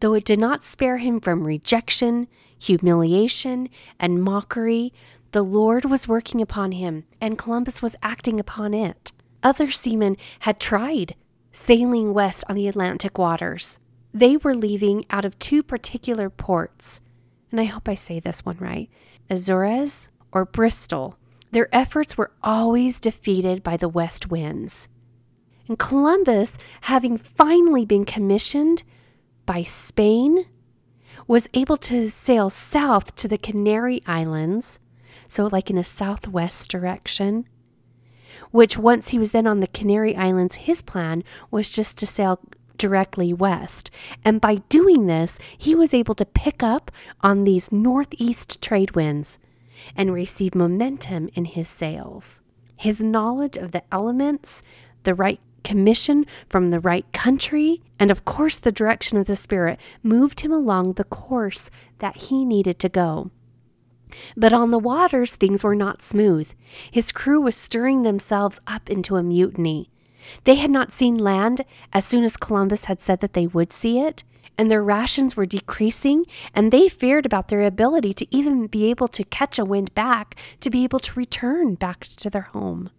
though 0.03 0.15
it 0.15 0.25
did 0.25 0.39
not 0.39 0.65
spare 0.65 0.99
him 0.99 1.21
from 1.21 1.47
rejection, 1.47 2.27
humiliation, 2.59 3.69
and 4.01 4.21
mockery, 4.21 4.93
the 5.31 5.45
Lord 5.45 5.85
was 5.85 6.09
working 6.09 6.43
upon 6.43 6.73
him, 6.73 7.05
and 7.21 7.39
Columbus 7.39 7.81
was 7.81 7.95
acting 8.03 8.41
upon 8.41 8.75
it. 8.75 9.13
Other 9.45 9.71
seamen 9.71 10.17
had 10.41 10.59
tried 10.59 11.15
sailing 11.53 12.13
west 12.13 12.43
on 12.49 12.57
the 12.57 12.67
Atlantic 12.67 13.17
waters. 13.17 13.79
They 14.13 14.37
were 14.37 14.57
leaving 14.57 15.07
out 15.09 15.25
of 15.25 15.39
two 15.39 15.63
particular 15.63 16.29
ports, 16.29 17.01
and 17.53 17.61
I 17.61 17.65
hope 17.65 17.89
I 17.89 17.95
say 17.95 18.19
this 18.19 18.45
one 18.45 18.59
right 18.59 18.91
Azores 19.31 20.09
or 20.33 20.45
Bristol. 20.45 21.17
Their 21.53 21.69
efforts 21.73 22.19
were 22.19 22.33
always 22.43 22.99
defeated 22.99 23.63
by 23.63 23.77
the 23.77 23.89
west 23.89 24.33
winds. 24.33 24.89
And 25.69 25.79
Columbus, 25.79 26.59
having 26.83 27.17
finally 27.19 27.85
been 27.85 28.05
commissioned 28.05 28.83
by 29.47 29.63
Spain, 29.63 30.47
was 31.27 31.49
able 31.55 31.77
to 31.77 32.09
sail 32.11 32.51
south 32.51 33.15
to 33.17 33.29
the 33.29 33.39
Canary 33.39 34.03
Islands, 34.07 34.79
so 35.29 35.49
like 35.51 35.71
in 35.71 35.79
a 35.79 35.85
southwest 35.85 36.71
direction. 36.71 37.47
Which, 38.51 38.77
once 38.77 39.09
he 39.09 39.19
was 39.19 39.33
then 39.33 39.47
on 39.47 39.61
the 39.61 39.67
Canary 39.67 40.15
Islands, 40.15 40.57
his 40.57 40.83
plan 40.83 41.25
was 41.51 41.71
just 41.71 41.97
to 41.99 42.07
sail 42.07 42.41
directly 42.77 43.33
west. 43.33 43.91
And 44.25 44.41
by 44.41 44.57
doing 44.69 45.07
this, 45.07 45.39
he 45.57 45.75
was 45.75 45.95
able 45.95 46.15
to 46.17 46.25
pick 46.25 46.63
up 46.63 46.91
on 47.21 47.45
these 47.45 47.73
northeast 47.73 48.61
trade 48.61 48.95
winds 48.95 49.39
and 49.97 50.13
receive 50.13 50.55
momentum 50.55 51.29
in 51.35 51.47
his 51.47 51.69
sails. 51.69 52.41
His 52.77 53.01
knowledge 53.01 53.57
of 53.57 53.73
the 53.73 53.85
elements, 53.93 54.63
the 55.05 55.15
right 55.15 55.41
commission 55.64 56.26
from 56.49 56.71
the 56.71 56.81
right 56.81 57.11
country, 57.12 57.83
and 57.99 58.11
of 58.11 58.25
course 58.25 58.59
the 58.59 58.73
direction 58.73 59.19
of 59.19 59.26
the 59.26 59.37
Spirit 59.37 59.81
moved 60.02 60.40
him 60.40 60.52
along 60.52 60.95
the 60.95 61.04
course 61.04 61.71
that 61.99 62.16
he 62.16 62.45
needed 62.45 62.78
to 62.81 62.88
go. 62.88 63.31
But 64.37 64.52
on 64.52 64.71
the 64.71 64.78
waters, 64.78 65.37
things 65.37 65.64
were 65.64 65.75
not 65.75 66.02
smooth. 66.02 66.52
His 66.90 67.12
crew 67.12 67.40
was 67.40 67.57
stirring 67.57 68.02
themselves 68.02 68.61
up 68.66 68.90
into 68.90 69.16
a 69.16 69.23
mutiny. 69.23 69.90
They 70.45 70.57
had 70.57 70.71
not 70.71 70.92
seen 70.92 71.16
land 71.16 71.64
as 71.92 72.04
soon 72.04 72.25
as 72.25 72.37
Columbus 72.37 72.85
had 72.87 73.02
said 73.02 73.21
that 73.21 73.33
they 73.33 73.47
would 73.47 73.73
see 73.73 74.00
it, 74.00 74.25
and 74.59 74.71
their 74.71 74.83
rations 74.83 75.37
were 75.37 75.47
decreasing, 75.47 76.26
and 76.54 76.71
they 76.71 76.88
feared 76.88 77.26
about 77.26 77.49
their 77.49 77.62
ability 77.62 78.12
to 78.14 78.26
even 78.35 78.66
be 78.66 78.90
able 78.90 79.09
to 79.09 79.25
catch 79.25 79.59
a 79.59 79.64
wind 79.64 79.95
back 79.95 80.37
to 80.61 80.71
be 80.71 80.85
able 80.85 81.00
to 81.00 81.19
return 81.19 81.75
back 81.75 82.00
to 82.00 82.31
their 82.31 82.42
home. 82.52 82.90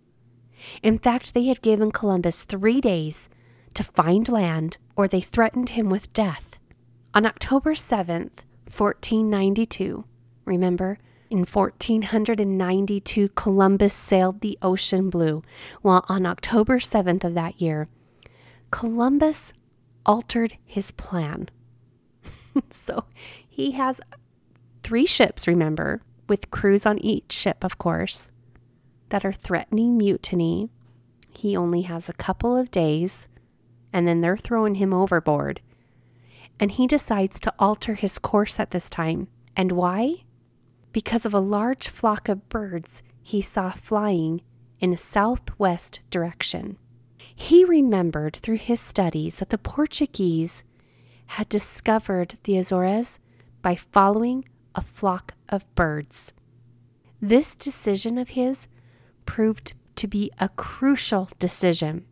In 0.81 0.97
fact, 0.97 1.33
they 1.33 1.45
had 1.45 1.61
given 1.61 1.91
Columbus 1.91 2.43
three 2.43 2.81
days 2.81 3.29
to 3.73 3.83
find 3.83 4.27
land, 4.29 4.77
or 4.95 5.07
they 5.07 5.21
threatened 5.21 5.69
him 5.71 5.89
with 5.89 6.13
death. 6.13 6.59
On 7.13 7.25
October 7.25 7.73
7th, 7.73 8.43
1492, 8.75 10.05
remember, 10.45 10.97
in 11.29 11.39
1492, 11.39 13.29
Columbus 13.29 13.93
sailed 13.93 14.41
the 14.41 14.57
ocean 14.61 15.09
blue, 15.09 15.41
while 15.81 16.05
on 16.07 16.25
October 16.25 16.79
7th 16.79 17.23
of 17.23 17.33
that 17.33 17.59
year, 17.59 17.87
Columbus 18.69 19.53
altered 20.05 20.57
his 20.65 20.91
plan. 20.91 21.49
so 22.69 23.05
he 23.49 23.71
has 23.71 23.99
three 24.83 25.05
ships, 25.05 25.47
remember, 25.47 26.01
with 26.27 26.51
crews 26.51 26.85
on 26.85 26.99
each 26.99 27.31
ship, 27.31 27.63
of 27.63 27.77
course, 27.77 28.31
that 29.13 29.23
are 29.23 29.31
threatening 29.31 29.95
mutiny. 29.95 30.71
He 31.29 31.55
only 31.55 31.83
has 31.83 32.09
a 32.09 32.13
couple 32.13 32.57
of 32.57 32.71
days, 32.71 33.27
and 33.93 34.07
then 34.07 34.21
they're 34.21 34.35
throwing 34.35 34.73
him 34.75 34.91
overboard. 34.91 35.61
And 36.59 36.71
he 36.71 36.87
decides 36.87 37.39
to 37.41 37.53
alter 37.59 37.93
his 37.93 38.17
course 38.17 38.59
at 38.59 38.71
this 38.71 38.89
time. 38.89 39.27
And 39.55 39.73
why? 39.73 40.23
Because 40.93 41.27
of 41.27 41.33
a 41.35 41.39
large 41.39 41.89
flock 41.89 42.27
of 42.27 42.49
birds 42.49 43.03
he 43.21 43.39
saw 43.39 43.69
flying 43.69 44.41
in 44.79 44.91
a 44.91 44.97
southwest 44.97 45.99
direction. 46.09 46.79
He 47.35 47.63
remembered 47.63 48.37
through 48.37 48.57
his 48.57 48.81
studies 48.81 49.35
that 49.35 49.51
the 49.51 49.59
Portuguese 49.59 50.63
had 51.27 51.49
discovered 51.49 52.39
the 52.45 52.57
Azores 52.57 53.19
by 53.61 53.75
following 53.75 54.45
a 54.73 54.81
flock 54.81 55.35
of 55.49 55.71
birds. 55.75 56.33
This 57.21 57.55
decision 57.55 58.17
of 58.17 58.29
his 58.29 58.67
proved 59.25 59.73
to 59.95 60.07
be 60.07 60.31
a 60.39 60.49
crucial 60.49 61.29
decision. 61.39 62.05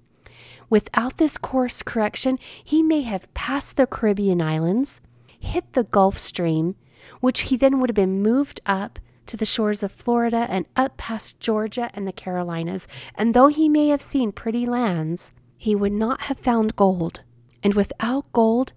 Without 0.70 1.18
this 1.18 1.38
course 1.38 1.84
correction, 1.84 2.39
he 2.63 2.82
may 2.82 3.01
have 3.01 3.34
passed 3.34 3.75
the 3.75 3.88
Caribbean 3.88 4.41
islands, 4.41 5.01
hit 5.39 5.74
the 5.74 5.84
Gulf 5.84 6.18
Stream, 6.18 6.75
which 7.20 7.41
he 7.41 7.58
then 7.58 7.79
would 7.79 7.90
have 7.90 7.96
been 7.96 8.22
moved 8.22 8.62
up 8.66 9.00
to 9.25 9.38
the 9.38 9.46
shores 9.46 9.83
of 9.83 9.92
Florida 9.92 10.48
and 10.50 10.66
up 10.75 10.98
past 10.98 11.40
Georgia 11.40 11.90
and 11.94 12.07
the 12.07 12.12
Carolinas, 12.12 12.88
and 13.16 13.33
though 13.33 13.48
he 13.48 13.70
may 13.70 13.88
have 13.90 14.01
seen 14.01 14.31
pretty 14.31 14.66
lands, 14.66 15.31
he 15.57 15.75
would 15.75 15.94
not 15.94 16.22
have 16.22 16.38
found 16.38 16.75
gold. 16.75 17.22
And 17.64 17.74
without 17.74 18.31
gold, 18.33 18.74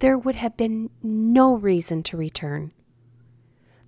there 0.00 0.18
would 0.18 0.34
have 0.34 0.56
been 0.56 0.90
no 1.02 1.54
reason 1.54 2.02
to 2.04 2.16
return. 2.16 2.72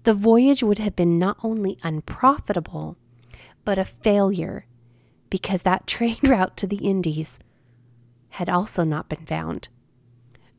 The 0.05 0.15
voyage 0.15 0.63
would 0.63 0.79
have 0.79 0.97
been 0.97 1.19
not 1.19 1.37
only 1.43 1.77
unprofitable, 1.83 2.97
but 3.69 3.79
a 3.79 3.85
failure, 3.85 4.65
because 5.29 5.61
that 5.61 5.87
trade 5.95 6.27
route 6.27 6.57
to 6.57 6.67
the 6.67 6.89
Indies 6.89 7.39
had 8.31 8.49
also 8.49 8.83
not 8.83 9.11
been 9.11 9.27
found. 9.27 9.69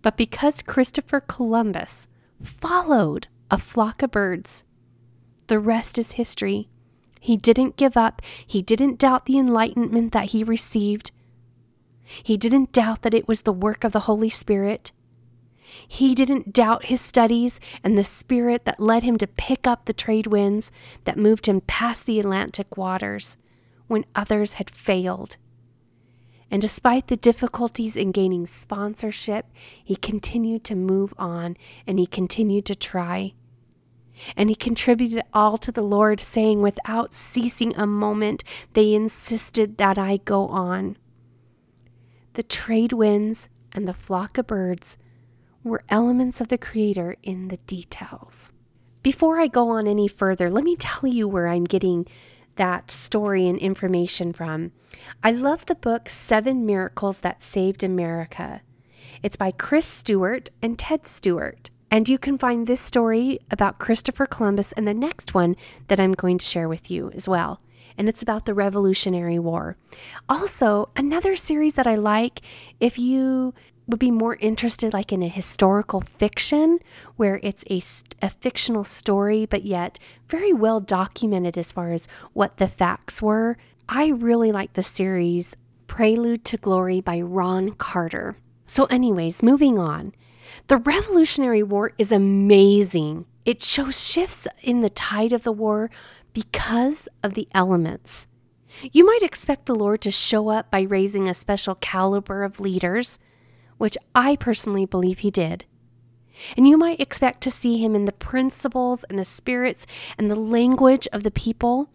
But 0.03 0.15
because 0.15 0.61
Christopher 0.61 1.19
Columbus 1.19 2.07
followed 2.39 3.27
a 3.49 3.57
flock 3.57 4.03
of 4.03 4.11
birds 4.11 4.63
the 5.47 5.57
rest 5.57 5.97
is 5.97 6.11
history. 6.11 6.69
He 7.19 7.35
didn't 7.35 7.77
give 7.77 7.97
up. 7.97 8.21
He 8.45 8.61
didn't 8.61 8.99
doubt 8.99 9.25
the 9.25 9.39
enlightenment 9.39 10.11
that 10.11 10.27
he 10.27 10.43
received. 10.43 11.09
He 12.03 12.37
didn't 12.37 12.71
doubt 12.71 13.01
that 13.01 13.15
it 13.15 13.27
was 13.27 13.41
the 13.41 13.51
work 13.51 13.83
of 13.83 13.91
the 13.91 14.01
Holy 14.01 14.29
Spirit. 14.29 14.91
He 15.87 16.15
didn't 16.15 16.53
doubt 16.53 16.85
his 16.85 17.01
studies 17.01 17.59
and 17.83 17.97
the 17.97 18.03
Spirit 18.03 18.65
that 18.65 18.79
led 18.79 19.03
him 19.03 19.17
to 19.17 19.27
pick 19.27 19.67
up 19.67 19.85
the 19.85 19.93
trade 19.93 20.27
winds 20.27 20.71
that 21.05 21.17
moved 21.17 21.45
him 21.45 21.61
past 21.61 22.05
the 22.05 22.19
Atlantic 22.19 22.77
waters 22.77 23.37
when 23.87 24.05
others 24.15 24.55
had 24.55 24.69
failed. 24.69 25.37
And 26.51 26.61
despite 26.61 27.07
the 27.07 27.15
difficulties 27.15 27.95
in 27.95 28.11
gaining 28.11 28.47
sponsorship, 28.47 29.45
he 29.83 29.95
continued 29.95 30.63
to 30.65 30.75
move 30.75 31.13
on 31.17 31.57
and 31.85 31.99
he 31.99 32.07
continued 32.07 32.65
to 32.65 32.75
try. 32.75 33.33
And 34.35 34.49
he 34.49 34.55
contributed 34.55 35.23
all 35.33 35.57
to 35.59 35.71
the 35.71 35.83
Lord, 35.83 36.19
saying, 36.19 36.61
without 36.61 37.13
ceasing 37.13 37.73
a 37.75 37.87
moment, 37.87 38.43
they 38.73 38.93
insisted 38.93 39.77
that 39.77 39.97
I 39.97 40.17
go 40.17 40.47
on. 40.47 40.97
The 42.33 42.43
trade 42.43 42.91
winds 42.91 43.49
and 43.71 43.87
the 43.87 43.93
flock 43.93 44.37
of 44.37 44.47
birds 44.47 44.97
were 45.69 45.83
elements 45.87 46.41
of 46.41 46.49
the 46.49 46.57
Creator 46.57 47.15
in 47.23 47.47
the 47.47 47.57
details. 47.57 48.51
Before 49.01 49.39
I 49.39 49.47
go 49.47 49.69
on 49.69 49.87
any 49.87 50.09
further, 50.09 50.49
let 50.49 50.65
me 50.65 50.75
tell 50.75 51.09
you 51.09 51.27
where 51.27 51.47
I'm 51.47 51.63
getting 51.63 52.05
that 52.57 52.91
story 52.91 53.47
and 53.47 53.57
information 53.57 54.33
from. 54.33 54.73
I 55.23 55.31
love 55.31 55.65
the 55.65 55.75
book 55.75 56.09
Seven 56.09 56.65
Miracles 56.65 57.21
That 57.21 57.41
Saved 57.41 57.83
America. 57.83 58.61
It's 59.23 59.37
by 59.37 59.51
Chris 59.51 59.85
Stewart 59.85 60.49
and 60.61 60.77
Ted 60.77 61.05
Stewart. 61.05 61.69
And 61.89 62.09
you 62.09 62.17
can 62.17 62.37
find 62.37 62.67
this 62.67 62.81
story 62.81 63.39
about 63.49 63.79
Christopher 63.79 64.25
Columbus 64.25 64.73
and 64.73 64.87
the 64.87 64.93
next 64.93 65.33
one 65.33 65.55
that 65.87 65.99
I'm 65.99 66.11
going 66.11 66.37
to 66.37 66.45
share 66.45 66.67
with 66.67 66.91
you 66.91 67.11
as 67.15 67.27
well. 67.27 67.61
And 67.97 68.07
it's 68.07 68.21
about 68.21 68.45
the 68.45 68.53
Revolutionary 68.53 69.39
War. 69.39 69.75
Also, 70.29 70.89
another 70.95 71.35
series 71.35 71.73
that 71.73 71.87
I 71.87 71.95
like 71.95 72.41
if 72.79 72.99
you 72.99 73.53
would 73.89 73.99
be 73.99 74.11
more 74.11 74.35
interested 74.35 74.93
like 74.93 75.11
in 75.11 75.23
a 75.23 75.27
historical 75.27 76.01
fiction 76.01 76.79
where 77.15 77.39
it's 77.43 77.63
a, 77.69 77.81
a 78.25 78.29
fictional 78.29 78.83
story 78.83 79.45
but 79.45 79.65
yet 79.65 79.99
very 80.29 80.53
well 80.53 80.79
documented 80.79 81.57
as 81.57 81.71
far 81.71 81.91
as 81.91 82.07
what 82.33 82.57
the 82.57 82.67
facts 82.67 83.21
were 83.21 83.57
i 83.87 84.07
really 84.07 84.51
like 84.51 84.73
the 84.73 84.83
series 84.83 85.55
prelude 85.87 86.45
to 86.45 86.55
glory 86.57 87.01
by 87.01 87.19
ron 87.19 87.71
carter 87.71 88.37
so 88.65 88.85
anyways 88.85 89.41
moving 89.43 89.79
on 89.79 90.13
the 90.67 90.77
Revolutionary 90.77 91.63
War 91.63 91.93
is 91.97 92.11
amazing. 92.11 93.25
It 93.45 93.61
shows 93.61 94.07
shifts 94.07 94.47
in 94.61 94.81
the 94.81 94.89
tide 94.89 95.33
of 95.33 95.43
the 95.43 95.51
war 95.51 95.89
because 96.33 97.07
of 97.23 97.33
the 97.33 97.47
elements. 97.53 98.27
You 98.91 99.05
might 99.05 99.23
expect 99.23 99.65
the 99.65 99.75
Lord 99.75 100.01
to 100.01 100.11
show 100.11 100.49
up 100.49 100.69
by 100.69 100.81
raising 100.81 101.27
a 101.27 101.33
special 101.33 101.75
caliber 101.75 102.43
of 102.43 102.59
leaders, 102.59 103.19
which 103.79 103.97
I 104.13 104.35
personally 104.35 104.85
believe 104.85 105.19
He 105.19 105.31
did. 105.31 105.65
And 106.55 106.67
you 106.67 106.77
might 106.77 107.01
expect 107.01 107.41
to 107.41 107.51
see 107.51 107.83
Him 107.83 107.95
in 107.95 108.05
the 108.05 108.11
principles 108.11 109.03
and 109.05 109.17
the 109.17 109.25
spirits 109.25 109.87
and 110.19 110.29
the 110.29 110.35
language 110.35 111.07
of 111.11 111.23
the 111.23 111.31
people, 111.31 111.89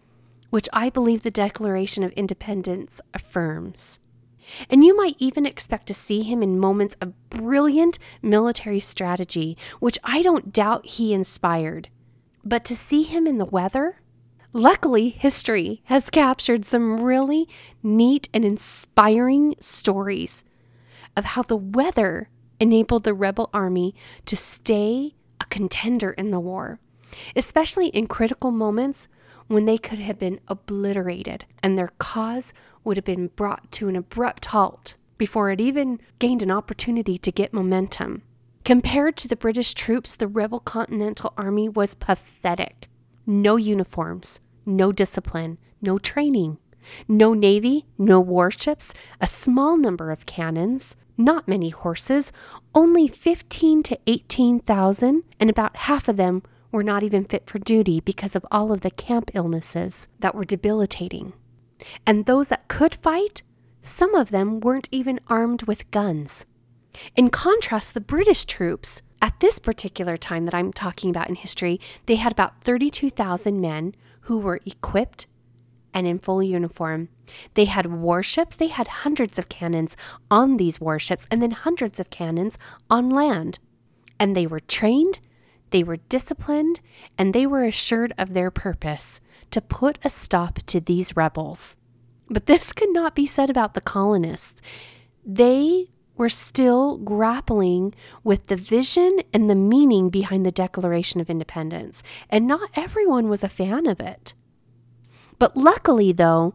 which 0.50 0.68
I 0.72 0.90
believe 0.90 1.22
the 1.22 1.30
Declaration 1.30 2.02
of 2.02 2.10
Independence 2.12 3.00
affirms. 3.14 4.00
And 4.68 4.84
you 4.84 4.96
might 4.96 5.16
even 5.18 5.46
expect 5.46 5.86
to 5.88 5.94
see 5.94 6.22
him 6.22 6.42
in 6.42 6.58
moments 6.58 6.96
of 7.00 7.30
brilliant 7.30 7.98
military 8.22 8.80
strategy, 8.80 9.56
which 9.80 9.98
I 10.04 10.22
don't 10.22 10.52
doubt 10.52 10.86
he 10.86 11.14
inspired. 11.14 11.88
But 12.44 12.64
to 12.66 12.76
see 12.76 13.02
him 13.04 13.26
in 13.26 13.38
the 13.38 13.46
weather? 13.46 14.00
Luckily, 14.52 15.08
history 15.08 15.82
has 15.84 16.10
captured 16.10 16.64
some 16.64 17.02
really 17.02 17.48
neat 17.82 18.28
and 18.32 18.44
inspiring 18.44 19.56
stories 19.60 20.44
of 21.16 21.24
how 21.24 21.42
the 21.42 21.56
weather 21.56 22.28
enabled 22.60 23.04
the 23.04 23.14
rebel 23.14 23.50
army 23.52 23.94
to 24.26 24.36
stay 24.36 25.14
a 25.40 25.44
contender 25.46 26.10
in 26.10 26.30
the 26.30 26.40
war, 26.40 26.80
especially 27.36 27.88
in 27.88 28.06
critical 28.06 28.50
moments 28.50 29.08
when 29.46 29.64
they 29.66 29.78
could 29.78 29.98
have 29.98 30.18
been 30.18 30.40
obliterated 30.48 31.44
and 31.62 31.76
their 31.76 31.92
cause 31.98 32.52
would 32.82 32.96
have 32.96 33.04
been 33.04 33.28
brought 33.28 33.70
to 33.72 33.88
an 33.88 33.96
abrupt 33.96 34.46
halt 34.46 34.94
before 35.18 35.50
it 35.50 35.60
even 35.60 36.00
gained 36.18 36.42
an 36.42 36.50
opportunity 36.50 37.18
to 37.18 37.30
get 37.30 37.52
momentum. 37.52 38.22
Compared 38.64 39.16
to 39.18 39.28
the 39.28 39.36
British 39.36 39.74
troops, 39.74 40.16
the 40.16 40.26
rebel 40.26 40.60
Continental 40.60 41.34
Army 41.36 41.68
was 41.68 41.94
pathetic. 41.94 42.88
No 43.26 43.56
uniforms, 43.56 44.40
no 44.64 44.90
discipline, 44.90 45.58
no 45.82 45.98
training, 45.98 46.58
no 47.06 47.34
navy, 47.34 47.86
no 47.98 48.20
warships, 48.20 48.94
a 49.20 49.26
small 49.26 49.76
number 49.76 50.10
of 50.10 50.26
cannons, 50.26 50.96
not 51.16 51.48
many 51.48 51.70
horses, 51.70 52.32
only 52.74 53.06
15 53.06 53.82
to 53.84 53.98
18,000, 54.06 55.22
and 55.38 55.50
about 55.50 55.76
half 55.76 56.08
of 56.08 56.16
them 56.16 56.42
were 56.72 56.82
not 56.82 57.02
even 57.02 57.24
fit 57.24 57.46
for 57.46 57.58
duty 57.58 58.00
because 58.00 58.34
of 58.34 58.44
all 58.50 58.72
of 58.72 58.80
the 58.80 58.90
camp 58.90 59.30
illnesses 59.34 60.08
that 60.18 60.34
were 60.34 60.44
debilitating. 60.44 61.32
And 62.06 62.26
those 62.26 62.48
that 62.48 62.68
could 62.68 62.96
fight, 62.96 63.42
some 63.82 64.14
of 64.14 64.30
them 64.30 64.60
weren't 64.60 64.88
even 64.90 65.20
armed 65.28 65.64
with 65.64 65.90
guns. 65.90 66.46
In 67.16 67.30
contrast, 67.30 67.94
the 67.94 68.00
British 68.00 68.44
troops, 68.44 69.02
at 69.20 69.38
this 69.40 69.58
particular 69.58 70.16
time 70.16 70.44
that 70.44 70.54
I'm 70.54 70.72
talking 70.72 71.10
about 71.10 71.28
in 71.28 71.34
history, 71.34 71.80
they 72.06 72.16
had 72.16 72.32
about 72.32 72.62
32,000 72.62 73.60
men 73.60 73.94
who 74.22 74.38
were 74.38 74.60
equipped 74.66 75.26
and 75.92 76.06
in 76.06 76.18
full 76.18 76.42
uniform. 76.42 77.08
They 77.54 77.64
had 77.66 77.86
warships, 77.86 78.56
they 78.56 78.68
had 78.68 78.88
hundreds 78.88 79.38
of 79.38 79.48
cannons 79.48 79.96
on 80.30 80.56
these 80.56 80.80
warships, 80.80 81.26
and 81.30 81.42
then 81.42 81.52
hundreds 81.52 82.00
of 82.00 82.10
cannons 82.10 82.58
on 82.90 83.10
land. 83.10 83.58
And 84.18 84.36
they 84.36 84.46
were 84.46 84.60
trained, 84.60 85.20
they 85.70 85.82
were 85.82 85.96
disciplined, 85.96 86.80
and 87.18 87.32
they 87.32 87.46
were 87.46 87.64
assured 87.64 88.14
of 88.16 88.32
their 88.32 88.50
purpose 88.50 89.20
to 89.50 89.60
put 89.60 89.98
a 90.04 90.10
stop 90.10 90.58
to 90.66 90.80
these 90.80 91.16
rebels. 91.16 91.76
But 92.28 92.46
this 92.46 92.72
could 92.72 92.92
not 92.92 93.14
be 93.14 93.26
said 93.26 93.50
about 93.50 93.74
the 93.74 93.80
colonists. 93.80 94.60
They 95.24 95.90
were 96.16 96.28
still 96.28 96.96
grappling 96.98 97.94
with 98.22 98.46
the 98.46 98.56
vision 98.56 99.10
and 99.32 99.50
the 99.50 99.54
meaning 99.54 100.10
behind 100.10 100.46
the 100.46 100.52
Declaration 100.52 101.20
of 101.20 101.28
Independence, 101.28 102.02
and 102.30 102.46
not 102.46 102.70
everyone 102.74 103.28
was 103.28 103.42
a 103.42 103.48
fan 103.48 103.86
of 103.86 104.00
it. 104.00 104.34
But 105.38 105.56
luckily, 105.56 106.12
though, 106.12 106.54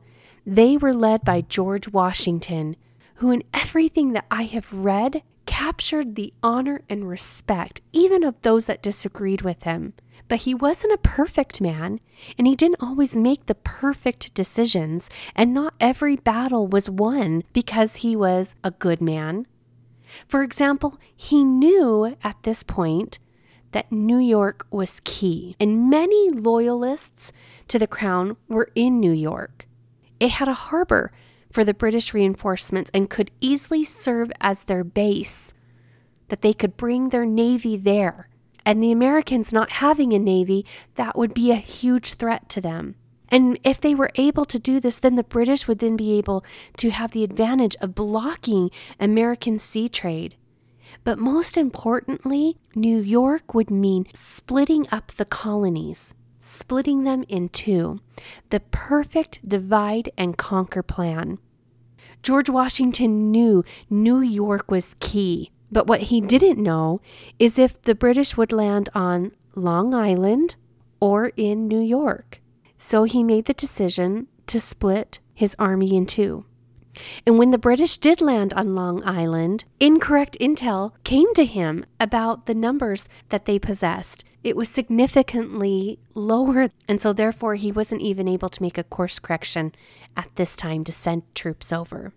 they 0.55 0.77
were 0.77 0.93
led 0.93 1.23
by 1.23 1.41
George 1.41 1.87
Washington, 1.89 2.75
who, 3.15 3.29
in 3.31 3.43
everything 3.53 4.13
that 4.13 4.25
I 4.31 4.43
have 4.43 4.73
read, 4.73 5.21
captured 5.45 6.15
the 6.15 6.33
honor 6.41 6.81
and 6.89 7.07
respect 7.07 7.81
even 7.91 8.23
of 8.23 8.41
those 8.41 8.65
that 8.65 8.81
disagreed 8.81 9.41
with 9.41 9.63
him. 9.63 9.93
But 10.27 10.41
he 10.41 10.53
wasn't 10.53 10.93
a 10.93 10.97
perfect 10.97 11.59
man, 11.59 11.99
and 12.37 12.47
he 12.47 12.55
didn't 12.55 12.81
always 12.81 13.15
make 13.15 13.45
the 13.45 13.55
perfect 13.55 14.33
decisions, 14.33 15.09
and 15.35 15.53
not 15.53 15.73
every 15.79 16.15
battle 16.15 16.67
was 16.67 16.89
won 16.89 17.43
because 17.53 17.97
he 17.97 18.15
was 18.15 18.55
a 18.63 18.71
good 18.71 19.01
man. 19.01 19.45
For 20.27 20.41
example, 20.41 20.97
he 21.15 21.43
knew 21.43 22.15
at 22.23 22.41
this 22.43 22.63
point 22.63 23.19
that 23.71 23.91
New 23.91 24.17
York 24.17 24.65
was 24.71 25.01
key, 25.03 25.55
and 25.59 25.89
many 25.89 26.29
loyalists 26.31 27.31
to 27.67 27.77
the 27.77 27.87
crown 27.87 28.35
were 28.47 28.71
in 28.73 28.99
New 28.99 29.11
York. 29.11 29.67
It 30.19 30.31
had 30.31 30.47
a 30.47 30.53
harbor 30.53 31.11
for 31.51 31.63
the 31.63 31.73
British 31.73 32.13
reinforcements 32.13 32.91
and 32.93 33.09
could 33.09 33.31
easily 33.39 33.83
serve 33.83 34.31
as 34.39 34.63
their 34.63 34.83
base, 34.83 35.53
that 36.27 36.41
they 36.41 36.53
could 36.53 36.77
bring 36.77 37.09
their 37.09 37.25
navy 37.25 37.75
there 37.77 38.29
and 38.69 38.83
the 38.83 38.91
Americans 38.91 39.51
not 39.51 39.71
having 39.71 40.13
a 40.13 40.19
navy, 40.19 40.63
that 40.93 41.17
would 41.17 41.33
be 41.33 41.49
a 41.49 41.55
huge 41.55 42.13
threat 42.13 42.47
to 42.49 42.61
them. 42.61 42.93
And 43.29 43.59
if 43.63 43.81
they 43.81 43.95
were 43.95 44.11
able 44.13 44.45
to 44.45 44.59
do 44.59 44.79
this, 44.79 44.99
then 44.99 45.15
the 45.15 45.23
British 45.23 45.67
would 45.67 45.79
then 45.79 45.95
be 45.95 46.17
able 46.19 46.45
to 46.77 46.91
have 46.91 47.09
the 47.09 47.23
advantage 47.23 47.75
of 47.81 47.95
blocking 47.95 48.69
American 48.99 49.57
sea 49.57 49.89
trade. 49.89 50.35
But 51.03 51.17
most 51.17 51.57
importantly, 51.57 52.57
New 52.75 52.99
York 52.99 53.55
would 53.55 53.71
mean 53.71 54.05
splitting 54.13 54.87
up 54.91 55.13
the 55.13 55.25
colonies, 55.25 56.13
splitting 56.49 57.03
them 57.03 57.23
in 57.29 57.49
two, 57.49 57.99
the 58.49 58.59
perfect 58.59 59.47
divide 59.47 60.11
and 60.17 60.37
conquer 60.37 60.83
plan. 60.83 61.37
George 62.21 62.49
Washington 62.49 63.31
knew 63.31 63.63
New 63.89 64.19
York 64.19 64.69
was 64.69 64.95
key. 64.99 65.51
But 65.71 65.87
what 65.87 66.03
he 66.03 66.19
didn't 66.19 66.61
know 66.61 66.99
is 67.37 67.59
if 67.59 67.81
the 67.83 67.95
British 67.95 68.35
would 68.35 68.51
land 68.51 68.89
on 68.95 69.31
Long 69.55 69.93
Island 69.93 70.55
or 70.99 71.31
in 71.37 71.67
New 71.67 71.79
York. 71.79 72.41
So 72.77 73.03
he 73.03 73.23
made 73.23 73.45
the 73.45 73.53
decision 73.53 74.27
to 74.47 74.59
split 74.59 75.19
his 75.33 75.55
army 75.59 75.95
in 75.95 76.05
two. 76.05 76.45
And 77.25 77.37
when 77.37 77.51
the 77.51 77.57
British 77.57 77.97
did 77.97 78.19
land 78.19 78.51
on 78.53 78.75
Long 78.75 79.03
Island, 79.03 79.65
incorrect 79.79 80.37
intel 80.41 80.93
came 81.03 81.33
to 81.35 81.45
him 81.45 81.85
about 81.99 82.45
the 82.45 82.55
numbers 82.55 83.07
that 83.29 83.45
they 83.45 83.59
possessed. 83.59 84.25
It 84.43 84.55
was 84.55 84.69
significantly 84.69 85.99
lower, 86.13 86.67
and 86.87 87.01
so 87.01 87.11
therefore 87.11 87.55
he 87.55 87.71
wasn't 87.71 88.01
even 88.01 88.27
able 88.27 88.49
to 88.49 88.61
make 88.61 88.77
a 88.77 88.83
course 88.83 89.19
correction 89.19 89.73
at 90.15 90.33
this 90.35 90.55
time 90.55 90.83
to 90.85 90.91
send 90.91 91.23
troops 91.35 91.73
over. 91.73 92.13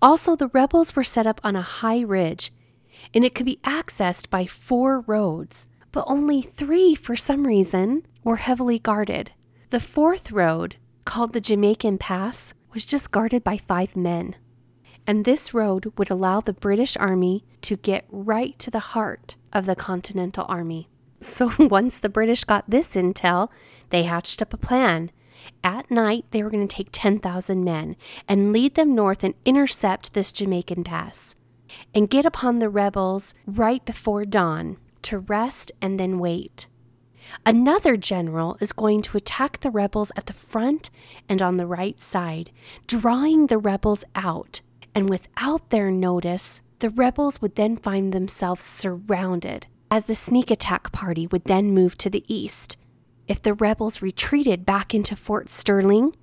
Also, 0.00 0.36
the 0.36 0.48
rebels 0.48 0.94
were 0.94 1.04
set 1.04 1.26
up 1.26 1.40
on 1.42 1.56
a 1.56 1.62
high 1.62 2.00
ridge, 2.00 2.52
and 3.12 3.24
it 3.24 3.34
could 3.34 3.46
be 3.46 3.60
accessed 3.64 4.30
by 4.30 4.46
four 4.46 5.00
roads, 5.00 5.66
but 5.90 6.04
only 6.06 6.40
three, 6.40 6.94
for 6.94 7.16
some 7.16 7.46
reason, 7.46 8.06
were 8.22 8.36
heavily 8.36 8.78
guarded. 8.78 9.32
The 9.70 9.80
fourth 9.80 10.30
road, 10.30 10.76
called 11.04 11.32
the 11.32 11.40
Jamaican 11.40 11.98
Pass, 11.98 12.54
was 12.72 12.86
just 12.86 13.10
guarded 13.10 13.42
by 13.42 13.56
five 13.56 13.96
men. 13.96 14.36
And 15.06 15.24
this 15.24 15.54
road 15.54 15.92
would 15.96 16.10
allow 16.10 16.40
the 16.40 16.52
British 16.52 16.96
Army 16.96 17.44
to 17.62 17.76
get 17.76 18.04
right 18.10 18.58
to 18.58 18.70
the 18.70 18.78
heart 18.78 19.36
of 19.52 19.66
the 19.66 19.74
Continental 19.74 20.44
Army. 20.48 20.88
So 21.20 21.52
once 21.58 21.98
the 21.98 22.08
British 22.08 22.44
got 22.44 22.68
this 22.68 22.94
intel, 22.94 23.48
they 23.90 24.04
hatched 24.04 24.42
up 24.42 24.52
a 24.52 24.58
plan 24.58 25.10
at 25.64 25.90
night, 25.90 26.24
they 26.30 26.42
were 26.42 26.50
going 26.50 26.66
to 26.66 26.76
take 26.76 26.88
10,000 26.92 27.64
men 27.64 27.96
and 28.28 28.52
lead 28.52 28.74
them 28.74 28.94
north 28.94 29.24
and 29.24 29.34
intercept 29.44 30.12
this 30.12 30.32
Jamaican 30.32 30.84
pass 30.84 31.36
and 31.94 32.10
get 32.10 32.24
upon 32.24 32.58
the 32.58 32.68
rebels 32.68 33.34
right 33.46 33.84
before 33.84 34.24
dawn 34.24 34.78
to 35.02 35.18
rest 35.18 35.72
and 35.80 35.98
then 35.98 36.18
wait. 36.18 36.66
Another 37.44 37.96
general 37.96 38.56
is 38.60 38.72
going 38.72 39.02
to 39.02 39.16
attack 39.16 39.60
the 39.60 39.70
rebels 39.70 40.10
at 40.16 40.26
the 40.26 40.32
front 40.32 40.90
and 41.28 41.42
on 41.42 41.56
the 41.56 41.66
right 41.66 42.00
side, 42.00 42.50
drawing 42.86 43.46
the 43.46 43.58
rebels 43.58 44.04
out. 44.14 44.62
And 44.94 45.10
without 45.10 45.68
their 45.68 45.90
notice, 45.90 46.62
the 46.78 46.90
rebels 46.90 47.42
would 47.42 47.56
then 47.56 47.76
find 47.76 48.12
themselves 48.12 48.64
surrounded 48.64 49.66
as 49.90 50.04
the 50.04 50.14
sneak 50.14 50.50
attack 50.50 50.92
party 50.92 51.26
would 51.26 51.44
then 51.44 51.72
move 51.72 51.96
to 51.98 52.10
the 52.10 52.24
east 52.26 52.76
if 53.28 53.42
the 53.42 53.54
rebels 53.54 54.00
retreated 54.00 54.64
back 54.64 54.94
into 54.94 55.14
Fort 55.14 55.50
Stirling, 55.50 56.16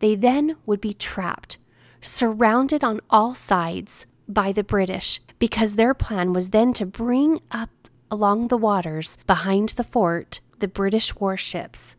they 0.00 0.14
then 0.14 0.56
would 0.64 0.80
be 0.80 0.94
trapped, 0.94 1.58
surrounded 2.00 2.82
on 2.82 3.00
all 3.10 3.34
sides 3.34 4.06
by 4.26 4.50
the 4.52 4.64
British, 4.64 5.20
because 5.38 5.76
their 5.76 5.92
plan 5.92 6.32
was 6.32 6.48
then 6.48 6.72
to 6.72 6.86
bring 6.86 7.40
up 7.50 7.70
along 8.10 8.48
the 8.48 8.56
waters 8.56 9.18
behind 9.26 9.70
the 9.70 9.84
fort 9.84 10.40
the 10.58 10.68
British 10.68 11.14
warships. 11.16 11.96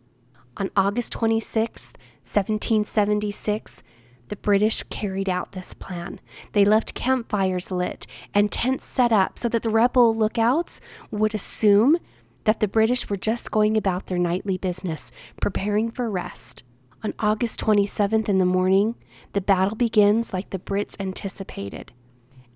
On 0.58 0.70
August 0.76 1.14
26, 1.14 1.94
1776, 2.24 3.84
the 4.30 4.36
British 4.36 4.84
carried 4.84 5.30
out 5.30 5.52
this 5.52 5.74
plan. 5.74 6.20
They 6.54 6.66
left 6.66 6.94
campfires 6.94 7.72
lit 7.72 8.08
and 8.34 8.52
tents 8.52 8.86
set 8.86 9.12
up 9.12 9.38
so 9.38 9.50
that 9.50 9.64
the 9.64 9.70
rebel 9.70 10.16
lookouts 10.16 10.80
would 11.12 11.36
assume 11.36 11.98
that 12.46 12.60
the 12.60 12.68
British 12.68 13.10
were 13.10 13.18
just 13.18 13.52
going 13.52 13.78
about 13.78 14.08
their 14.08 14.18
nightly 14.18 14.58
business, 14.58 15.12
preparing 15.42 15.92
for 15.92 16.10
rest. 16.10 16.64
On 17.04 17.14
August 17.20 17.60
27th 17.60 18.28
in 18.28 18.40
the 18.40 18.46
morning, 18.46 18.96
the 19.34 19.42
battle 19.42 19.76
begins 19.76 20.34
like 20.34 20.50
the 20.50 20.60
Brits 20.60 21.00
anticipated. 21.00 21.94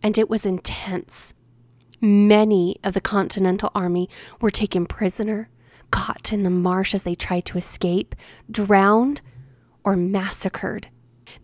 And 0.01 0.17
it 0.17 0.29
was 0.29 0.45
intense. 0.45 1.33
Many 2.01 2.77
of 2.83 2.93
the 2.93 3.01
Continental 3.01 3.71
Army 3.73 4.09
were 4.41 4.51
taken 4.51 4.86
prisoner, 4.86 5.49
caught 5.91 6.33
in 6.33 6.43
the 6.43 6.49
marsh 6.49 6.93
as 6.93 7.03
they 7.03 7.15
tried 7.15 7.45
to 7.45 7.57
escape, 7.57 8.15
drowned, 8.51 9.21
or 9.83 9.95
massacred. 9.95 10.88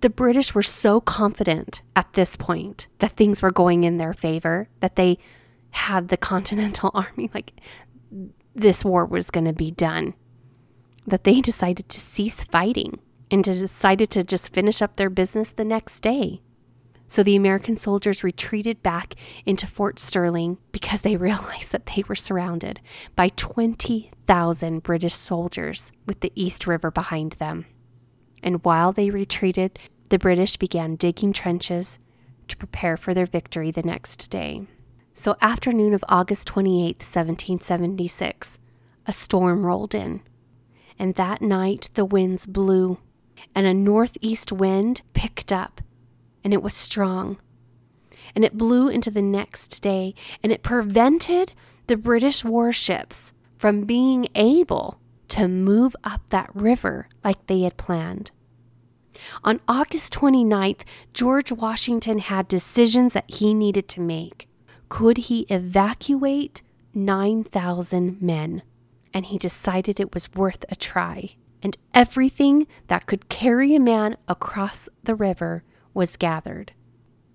The 0.02 0.10
British 0.10 0.54
were 0.54 0.62
so 0.62 1.02
confident 1.02 1.82
at 1.96 2.14
this 2.14 2.36
point 2.36 2.88
that 3.00 3.12
things 3.12 3.42
were 3.42 3.52
going 3.52 3.84
in 3.84 3.98
their 3.98 4.14
favor 4.14 4.70
that 4.80 4.96
they 4.96 5.18
had 5.72 6.08
the 6.08 6.18
Continental 6.18 6.92
Army 6.96 7.30
like 7.34 7.54
this 8.56 8.84
war 8.84 9.06
was 9.06 9.30
going 9.32 9.46
to 9.46 9.54
be 9.54 9.72
done, 9.72 10.14
that 11.08 11.24
they 11.24 11.42
decided 11.42 11.90
to 11.90 12.00
cease 12.00 12.44
fighting 12.44 13.00
and 13.32 13.44
decided 13.44 14.10
to 14.12 14.24
just 14.24 14.54
finish 14.54 14.82
up 14.82 14.96
their 14.96 15.10
business 15.10 15.52
the 15.52 15.64
next 15.64 16.02
day. 16.02 16.42
So 17.08 17.24
the 17.24 17.36
American 17.36 17.76
soldiers 17.76 18.24
retreated 18.24 18.84
back 18.84 19.16
into 19.46 19.66
Fort 19.66 19.98
Stirling 19.98 20.58
because 20.72 21.02
they 21.02 21.16
realized 21.18 21.72
that 21.72 21.88
they 21.88 22.04
were 22.08 22.16
surrounded 22.16 22.80
by 23.16 23.30
20,000 23.30 24.84
British 24.84 25.16
soldiers 25.16 25.92
with 26.06 26.20
the 26.20 26.32
East 26.36 26.68
River 26.68 26.92
behind 26.92 27.34
them. 27.34 27.66
And 28.42 28.64
while 28.64 28.92
they 28.92 29.10
retreated, 29.10 29.80
the 30.10 30.20
British 30.20 30.58
began 30.58 30.96
digging 30.96 31.34
trenches 31.34 32.00
to 32.48 32.58
prepare 32.58 32.98
for 32.98 33.14
their 33.14 33.26
victory 33.26 33.72
the 33.72 33.84
next 33.84 34.30
day. 34.32 34.68
So, 35.14 35.36
afternoon 35.42 35.94
of 35.94 36.04
August 36.08 36.48
28, 36.48 36.98
1776, 36.98 38.60
a 39.06 39.14
storm 39.14 39.66
rolled 39.66 39.94
in. 39.94 40.22
And 40.98 41.16
that 41.16 41.42
night 41.42 41.90
the 41.94 42.06
winds 42.06 42.46
blew, 42.46 43.00
and 43.54 43.68
a 43.68 43.74
northeast 43.74 44.52
wind 44.52 45.02
picked 45.14 45.52
up 45.52 45.82
and 46.44 46.54
it 46.54 46.62
was 46.62 46.74
strong. 46.74 47.38
And 48.36 48.46
it 48.46 48.58
blew 48.58 48.90
into 48.90 49.10
the 49.10 49.22
next 49.22 49.82
day, 49.82 50.14
and 50.44 50.52
it 50.52 50.64
prevented 50.64 51.54
the 51.88 51.98
British 51.98 52.44
warships 52.44 53.34
from 53.58 53.84
being 53.84 54.28
able 54.36 54.99
to 55.30 55.48
move 55.48 55.96
up 56.04 56.30
that 56.30 56.50
river 56.54 57.08
like 57.24 57.48
they 57.48 57.62
had 57.62 57.78
planned. 57.78 58.32
On 59.44 59.60
August 59.68 60.14
29th, 60.14 60.82
George 61.14 61.52
Washington 61.52 62.20
had 62.20 62.48
decisions 62.48 63.14
that 63.14 63.30
he 63.30 63.54
needed 63.54 63.88
to 63.90 64.02
make. 64.02 64.48
Could 64.88 65.18
he 65.18 65.42
evacuate 65.50 66.62
9,000 66.94 68.22
men? 68.22 68.64
And 69.14 69.26
he 69.28 69.38
decided 69.38 70.00
it 70.00 70.14
was 70.14 70.34
worth 70.34 70.64
a 70.70 70.76
try. 70.76 71.36
And 71.62 71.78
everything 71.94 72.68
that 72.88 73.06
could 73.06 73.28
carry 73.30 73.76
a 73.76 73.80
man 73.80 74.18
across 74.28 74.88
the 75.04 75.16
river 75.16 75.64
was 75.94 76.16
gathered, 76.16 76.72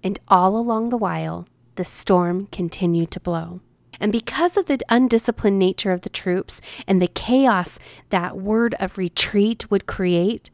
and 0.02 0.18
all 0.28 0.56
along 0.56 0.88
the 0.88 0.96
while 0.96 1.46
the 1.74 1.84
storm 1.84 2.46
continued 2.46 3.10
to 3.10 3.20
blow. 3.20 3.60
And 4.00 4.12
because 4.12 4.56
of 4.56 4.66
the 4.66 4.80
undisciplined 4.88 5.58
nature 5.58 5.92
of 5.92 6.02
the 6.02 6.08
troops 6.08 6.60
and 6.86 7.00
the 7.00 7.08
chaos 7.08 7.78
that 8.10 8.36
word 8.36 8.74
of 8.78 8.98
retreat 8.98 9.70
would 9.70 9.86
create, 9.86 10.50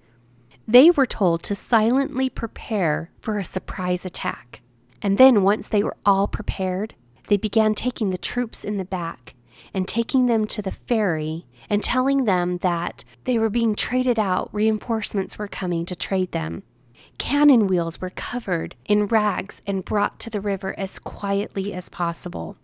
they 0.67 0.91
were 0.91 1.07
told 1.07 1.43
to 1.45 1.55
silently 1.55 2.29
prepare 2.29 3.11
for 3.21 3.39
a 3.39 3.45
surprise 3.45 4.05
attack. 4.05 4.61
And 5.03 5.19
then, 5.19 5.43
once 5.43 5.69
they 5.69 5.83
were 5.83 5.97
all 6.05 6.29
prepared, 6.29 6.95
they 7.29 7.37
began 7.37 7.75
taking 7.75 8.11
the 8.11 8.19
troops 8.19 8.65
in 8.65 8.77
the 8.77 8.85
back 8.85 9.35
and 9.73 9.87
taking 9.87 10.27
them 10.27 10.47
to 10.47 10.63
the 10.63 10.71
ferry 10.71 11.47
and 11.69 11.83
telling 11.83 12.25
them 12.25 12.59
that 12.59 13.05
they 13.25 13.39
were 13.39 13.51
being 13.51 13.75
traded 13.75 14.19
out, 14.19 14.49
reinforcements 14.53 15.39
were 15.39 15.49
coming 15.49 15.87
to 15.87 15.97
trade 15.97 16.33
them. 16.33 16.63
Cannon 17.19 17.67
wheels 17.67 18.01
were 18.01 18.11
covered 18.11 18.75
in 18.87 19.07
rags 19.07 19.63
and 19.67 19.85
brought 19.85 20.19
to 20.21 20.31
the 20.31 20.41
river 20.41 20.75
as 20.79 20.99
quietly 20.99 21.73
as 21.73 21.89
possible. 21.89 22.57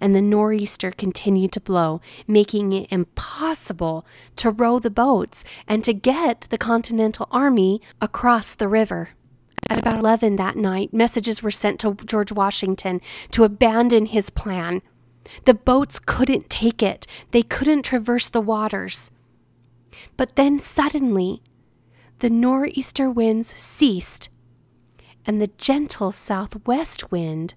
And 0.00 0.14
the 0.14 0.22
nor'easter 0.22 0.90
continued 0.90 1.52
to 1.52 1.60
blow, 1.60 2.00
making 2.26 2.72
it 2.72 2.90
impossible 2.90 4.06
to 4.36 4.50
row 4.50 4.78
the 4.78 4.90
boats 4.90 5.44
and 5.66 5.84
to 5.84 5.92
get 5.92 6.42
the 6.50 6.58
Continental 6.58 7.28
Army 7.30 7.80
across 8.00 8.54
the 8.54 8.68
river. 8.68 9.10
At 9.70 9.78
about 9.78 9.98
11 9.98 10.36
that 10.36 10.56
night, 10.56 10.92
messages 10.92 11.42
were 11.42 11.50
sent 11.50 11.80
to 11.80 11.94
George 12.04 12.32
Washington 12.32 13.00
to 13.30 13.44
abandon 13.44 14.06
his 14.06 14.30
plan. 14.30 14.82
The 15.46 15.54
boats 15.54 15.98
couldn't 15.98 16.50
take 16.50 16.82
it, 16.82 17.06
they 17.30 17.42
couldn't 17.42 17.82
traverse 17.82 18.28
the 18.28 18.42
waters. 18.42 19.10
But 20.16 20.36
then 20.36 20.58
suddenly, 20.58 21.42
the 22.18 22.30
nor'easter 22.30 23.10
winds 23.10 23.48
ceased, 23.54 24.28
and 25.26 25.40
the 25.40 25.50
gentle 25.58 26.12
southwest 26.12 27.10
wind 27.10 27.54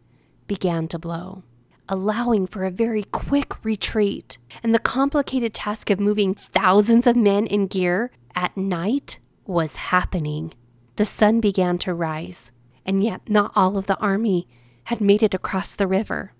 began 0.48 0.88
to 0.88 1.00
blow, 1.00 1.44
allowing 1.90 2.48
for 2.48 2.66
a 2.66 2.72
very 2.72 3.04
quick 3.04 3.64
retreat. 3.64 4.38
And 4.64 4.74
the 4.74 4.80
complicated 4.80 5.54
task 5.54 5.90
of 5.90 6.00
moving 6.00 6.34
thousands 6.34 7.08
of 7.08 7.16
men 7.16 7.48
in 7.48 7.68
gear 7.68 8.12
at 8.36 8.56
night 8.58 9.20
was 9.46 9.76
happening. 9.76 10.54
The 10.98 11.06
sun 11.06 11.40
began 11.40 11.78
to 11.80 11.94
rise, 11.94 12.52
and 12.86 13.04
yet 13.04 13.30
not 13.30 13.52
all 13.56 13.78
of 13.78 13.88
the 13.88 13.98
army 13.98 14.48
had 14.86 15.02
made 15.02 15.24
it 15.24 15.34
across 15.34 15.76
the 15.76 15.88
river. 15.88 16.34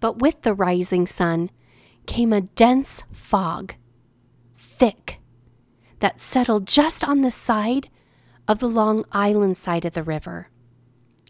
But 0.00 0.18
with 0.18 0.42
the 0.42 0.54
rising 0.54 1.06
sun 1.06 1.50
came 2.06 2.32
a 2.32 2.42
dense 2.42 3.02
fog, 3.12 3.74
thick 4.56 5.20
that 6.00 6.20
settled 6.20 6.66
just 6.66 7.04
on 7.04 7.22
the 7.22 7.30
side 7.30 7.88
of 8.46 8.60
the 8.60 8.68
Long 8.68 9.04
Island 9.12 9.56
side 9.56 9.84
of 9.84 9.92
the 9.92 10.02
river. 10.02 10.48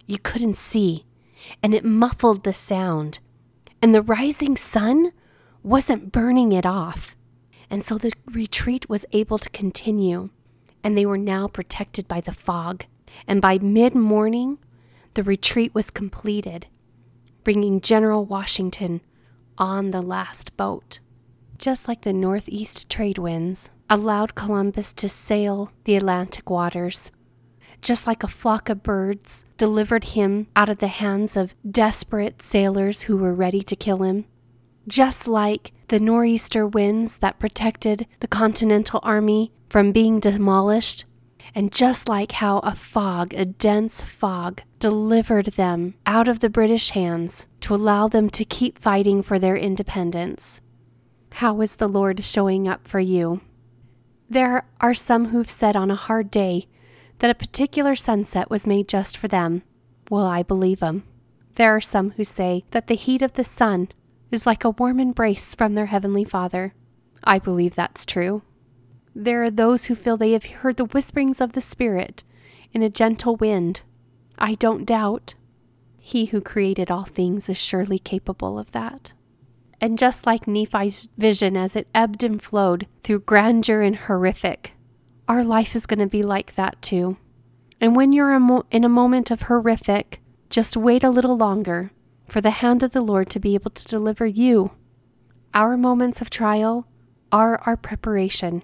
You 0.06 0.18
couldn't 0.18 0.56
see, 0.56 1.06
and 1.62 1.74
it 1.74 1.84
muffled 1.84 2.44
the 2.44 2.52
sound, 2.52 3.18
and 3.80 3.94
the 3.94 4.02
rising 4.02 4.56
sun 4.56 5.12
wasn't 5.62 6.12
burning 6.12 6.52
it 6.52 6.66
off. 6.66 7.16
And 7.70 7.84
so 7.84 7.98
the 7.98 8.12
retreat 8.26 8.88
was 8.88 9.04
able 9.12 9.38
to 9.38 9.50
continue, 9.50 10.30
and 10.82 10.96
they 10.96 11.06
were 11.06 11.18
now 11.18 11.48
protected 11.48 12.08
by 12.08 12.20
the 12.20 12.32
fog. 12.32 12.84
And 13.26 13.40
by 13.40 13.58
mid 13.58 13.94
morning, 13.94 14.58
the 15.14 15.22
retreat 15.22 15.74
was 15.74 15.90
completed, 15.90 16.66
bringing 17.44 17.80
General 17.80 18.24
Washington 18.24 19.00
on 19.58 19.90
the 19.90 20.02
last 20.02 20.56
boat. 20.56 21.00
Just 21.58 21.88
like 21.88 22.02
the 22.02 22.12
northeast 22.12 22.88
trade 22.88 23.18
winds, 23.18 23.70
allowed 23.90 24.34
Columbus 24.34 24.92
to 24.94 25.08
sail 25.08 25.72
the 25.84 25.96
Atlantic 25.96 26.48
waters. 26.48 27.10
Just 27.80 28.06
like 28.06 28.22
a 28.22 28.28
flock 28.28 28.68
of 28.68 28.82
birds 28.82 29.44
delivered 29.56 30.04
him 30.04 30.48
out 30.56 30.68
of 30.68 30.78
the 30.78 30.88
hands 30.88 31.36
of 31.36 31.54
desperate 31.68 32.42
sailors 32.42 33.02
who 33.02 33.16
were 33.16 33.34
ready 33.34 33.62
to 33.62 33.76
kill 33.76 34.02
him. 34.02 34.24
Just 34.86 35.28
like 35.28 35.72
the 35.88 36.00
nor'easter 36.00 36.66
winds 36.66 37.18
that 37.18 37.38
protected 37.38 38.06
the 38.20 38.28
Continental 38.28 39.00
Army 39.02 39.52
from 39.68 39.92
being 39.92 40.20
demolished. 40.20 41.04
And 41.54 41.72
just 41.72 42.08
like 42.08 42.32
how 42.32 42.58
a 42.58 42.74
fog, 42.74 43.32
a 43.34 43.44
dense 43.44 44.02
fog, 44.02 44.62
delivered 44.78 45.46
them 45.46 45.94
out 46.04 46.28
of 46.28 46.40
the 46.40 46.50
British 46.50 46.90
hands 46.90 47.46
to 47.60 47.74
allow 47.74 48.06
them 48.06 48.28
to 48.30 48.44
keep 48.44 48.78
fighting 48.78 49.22
for 49.22 49.38
their 49.38 49.56
independence. 49.56 50.60
How 51.32 51.60
is 51.60 51.76
the 51.76 51.88
Lord 51.88 52.22
showing 52.22 52.68
up 52.68 52.86
for 52.86 53.00
you? 53.00 53.40
There 54.28 54.66
are 54.80 54.94
some 54.94 55.26
who've 55.26 55.50
said 55.50 55.74
on 55.74 55.90
a 55.90 55.96
hard 55.96 56.30
day 56.30 56.66
that 57.18 57.30
a 57.30 57.34
particular 57.34 57.94
sunset 57.94 58.50
was 58.50 58.66
made 58.66 58.88
just 58.88 59.16
for 59.16 59.28
them. 59.28 59.62
Well, 60.10 60.26
I 60.26 60.42
believe 60.42 60.80
them. 60.80 61.04
There 61.56 61.74
are 61.74 61.80
some 61.80 62.10
who 62.12 62.24
say 62.24 62.64
that 62.70 62.86
the 62.86 62.94
heat 62.94 63.22
of 63.22 63.34
the 63.34 63.44
sun 63.44 63.88
is 64.30 64.46
like 64.46 64.64
a 64.64 64.70
warm 64.70 65.00
embrace 65.00 65.54
from 65.54 65.74
their 65.74 65.86
Heavenly 65.86 66.24
Father. 66.24 66.74
I 67.24 67.38
believe 67.38 67.74
that's 67.74 68.06
true. 68.06 68.42
There 69.14 69.42
are 69.42 69.50
those 69.50 69.86
who 69.86 69.94
feel 69.94 70.16
they 70.16 70.32
have 70.32 70.44
heard 70.44 70.76
the 70.76 70.84
whisperings 70.84 71.40
of 71.40 71.52
the 71.52 71.60
Spirit 71.60 72.22
in 72.72 72.82
a 72.82 72.90
gentle 72.90 73.36
wind. 73.36 73.80
I 74.38 74.54
don't 74.54 74.84
doubt. 74.84 75.34
He 75.98 76.26
who 76.26 76.40
created 76.40 76.90
all 76.90 77.04
things 77.04 77.48
is 77.48 77.56
surely 77.56 77.98
capable 77.98 78.58
of 78.58 78.70
that. 78.72 79.12
And 79.80 79.98
just 79.98 80.26
like 80.26 80.46
Nephi's 80.46 81.08
vision 81.18 81.56
as 81.56 81.74
it 81.74 81.88
ebbed 81.94 82.22
and 82.22 82.40
flowed 82.40 82.86
through 83.02 83.20
grandeur 83.20 83.82
and 83.82 83.96
horrific, 83.96 84.72
our 85.28 85.44
life 85.44 85.76
is 85.76 85.86
going 85.86 86.00
to 86.00 86.06
be 86.06 86.22
like 86.22 86.54
that 86.54 86.80
too. 86.82 87.18
And 87.80 87.94
when 87.94 88.12
you're 88.12 88.34
in 88.70 88.84
a 88.84 88.88
moment 88.88 89.30
of 89.30 89.42
horrific, 89.42 90.20
just 90.50 90.76
wait 90.76 91.04
a 91.04 91.10
little 91.10 91.36
longer 91.36 91.92
for 92.26 92.40
the 92.40 92.50
hand 92.50 92.82
of 92.82 92.92
the 92.92 93.02
Lord 93.02 93.30
to 93.30 93.38
be 93.38 93.54
able 93.54 93.70
to 93.70 93.84
deliver 93.84 94.26
you. 94.26 94.72
Our 95.54 95.76
moments 95.76 96.20
of 96.20 96.30
trial 96.30 96.86
are 97.30 97.60
our 97.66 97.76
preparation. 97.76 98.62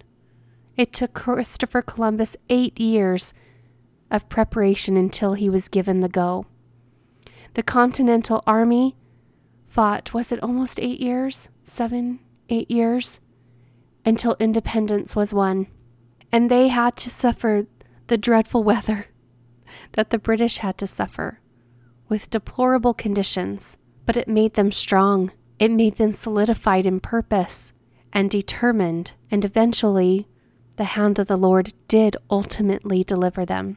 It 0.77 0.93
took 0.93 1.15
Christopher 1.15 1.83
Columbus 1.83 2.37
eight 2.49 2.81
years 2.81 3.33
of 4.11 4.29
preparation 4.29 4.97
until 4.97 5.35
he 5.35 5.49
was 5.49 5.69
given 5.69 6.01
the 6.01 6.09
go. 6.09 6.47
The 7.55 7.63
Continental 7.63 8.43
Army 8.47 8.97
fought, 9.69 10.13
was 10.13 10.33
it 10.33 10.43
almost 10.43 10.81
eight 10.81 11.01
years? 11.01 11.49
Seven, 11.63 12.21
eight 12.49 12.71
years? 12.71 13.21
Until 14.05 14.37
independence 14.41 15.15
was 15.15 15.33
won. 15.33 15.69
And 16.35 16.51
they 16.51 16.67
had 16.67 16.97
to 16.97 17.11
suffer 17.11 17.69
the 18.09 18.19
dreadful 18.19 18.65
weather 18.65 19.07
that 19.93 20.11
the 20.11 20.19
British 20.19 20.59
had 20.59 20.77
to 20.79 20.87
suffer 20.89 21.39
with 22.09 22.29
deplorable 22.29 22.93
conditions, 22.93 23.79
but 24.05 24.17
it 24.17 24.27
made 24.27 24.55
them 24.55 24.73
strong. 24.73 25.31
It 25.61 25.71
made 25.71 25.95
them 25.95 26.13
solidified 26.13 26.87
in 26.87 26.99
purpose 26.99 27.73
and 28.13 28.29
determined, 28.29 29.13
and 29.31 29.45
eventually 29.45 30.27
the 30.75 30.97
hand 30.97 31.21
of 31.21 31.29
the 31.29 31.37
Lord 31.37 31.73
did 31.87 32.17
ultimately 32.29 33.05
deliver 33.05 33.47
them. 33.47 33.77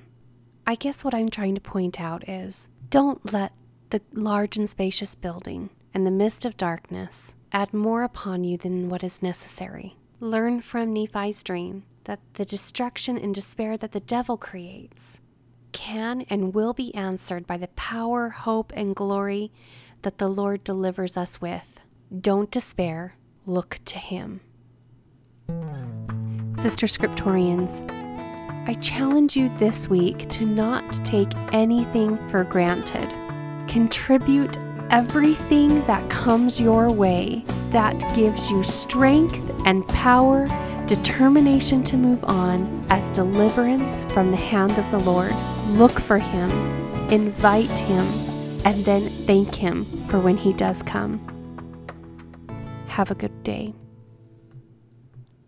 I 0.65 0.73
guess 0.73 1.03
what 1.03 1.13
I'm 1.13 1.29
trying 1.29 1.53
to 1.53 1.61
point 1.61 2.01
out 2.01 2.27
is 2.27 2.71
don't 2.89 3.31
let 3.31 3.53
the 3.91 4.01
large 4.13 4.57
and 4.57 4.67
spacious 4.67 5.13
building 5.13 5.69
and 5.93 6.07
the 6.07 6.11
mist 6.11 6.43
of 6.43 6.57
darkness 6.57 7.35
add 7.51 7.71
more 7.71 8.01
upon 8.01 8.43
you 8.43 8.57
than 8.57 8.89
what 8.89 9.03
is 9.03 9.21
necessary. 9.21 9.96
Learn 10.19 10.62
from 10.62 10.93
Nephi's 10.93 11.43
dream 11.43 11.84
that 12.06 12.19
the 12.34 12.45
destruction 12.45 13.19
and 13.19 13.36
despair 13.36 13.77
that 13.77 13.91
the 13.91 13.99
devil 13.99 14.36
creates 14.36 15.21
can 15.73 16.25
and 16.27 16.56
will 16.56 16.73
be 16.73 16.93
answered 16.95 17.45
by 17.45 17.58
the 17.58 17.67
power, 17.69 18.30
hope, 18.30 18.73
and 18.75 18.95
glory 18.95 19.51
that 20.01 20.17
the 20.17 20.27
Lord 20.27 20.63
delivers 20.63 21.17
us 21.17 21.39
with. 21.39 21.82
Don't 22.19 22.49
despair, 22.49 23.15
look 23.45 23.77
to 23.86 23.99
Him. 23.99 24.41
Sister 26.53 26.88
Scriptorians, 26.88 27.88
I 28.67 28.73
challenge 28.82 29.38
you 29.38 29.56
this 29.58 29.88
week 29.88 30.27
to 30.30 30.47
not 30.47 30.93
take 31.06 31.32
anything 31.53 32.17
for 32.30 32.43
granted. 32.43 33.13
Contribute 33.69 34.58
everything 34.89 35.82
that 35.86 36.10
comes 36.10 36.60
your 36.60 36.91
way 36.91 37.43
that 37.71 38.00
gives 38.15 38.50
you 38.50 38.63
strength 38.63 39.52
and 39.65 39.88
power, 39.89 40.47
determination 40.86 41.84
to 41.84 41.97
move 41.97 42.23
on 42.23 42.86
as 42.89 43.10
deliverance 43.12 44.04
from 44.13 44.32
the 44.32 44.38
hand 44.38 44.78
of 44.78 44.89
the 44.91 45.00
Lord. 45.00 45.34
Look 45.67 46.00
for 46.00 46.17
Him, 46.17 46.50
invite 47.10 47.69
Him, 47.69 48.06
and 48.65 48.86
then 48.86 49.10
thank 49.26 49.54
Him 49.54 49.86
for 50.08 50.19
when 50.19 50.38
He 50.38 50.54
does 50.54 50.82
come. 50.84 51.19
Have 52.88 53.12
a 53.12 53.15
good 53.15 53.43
day. 53.43 53.73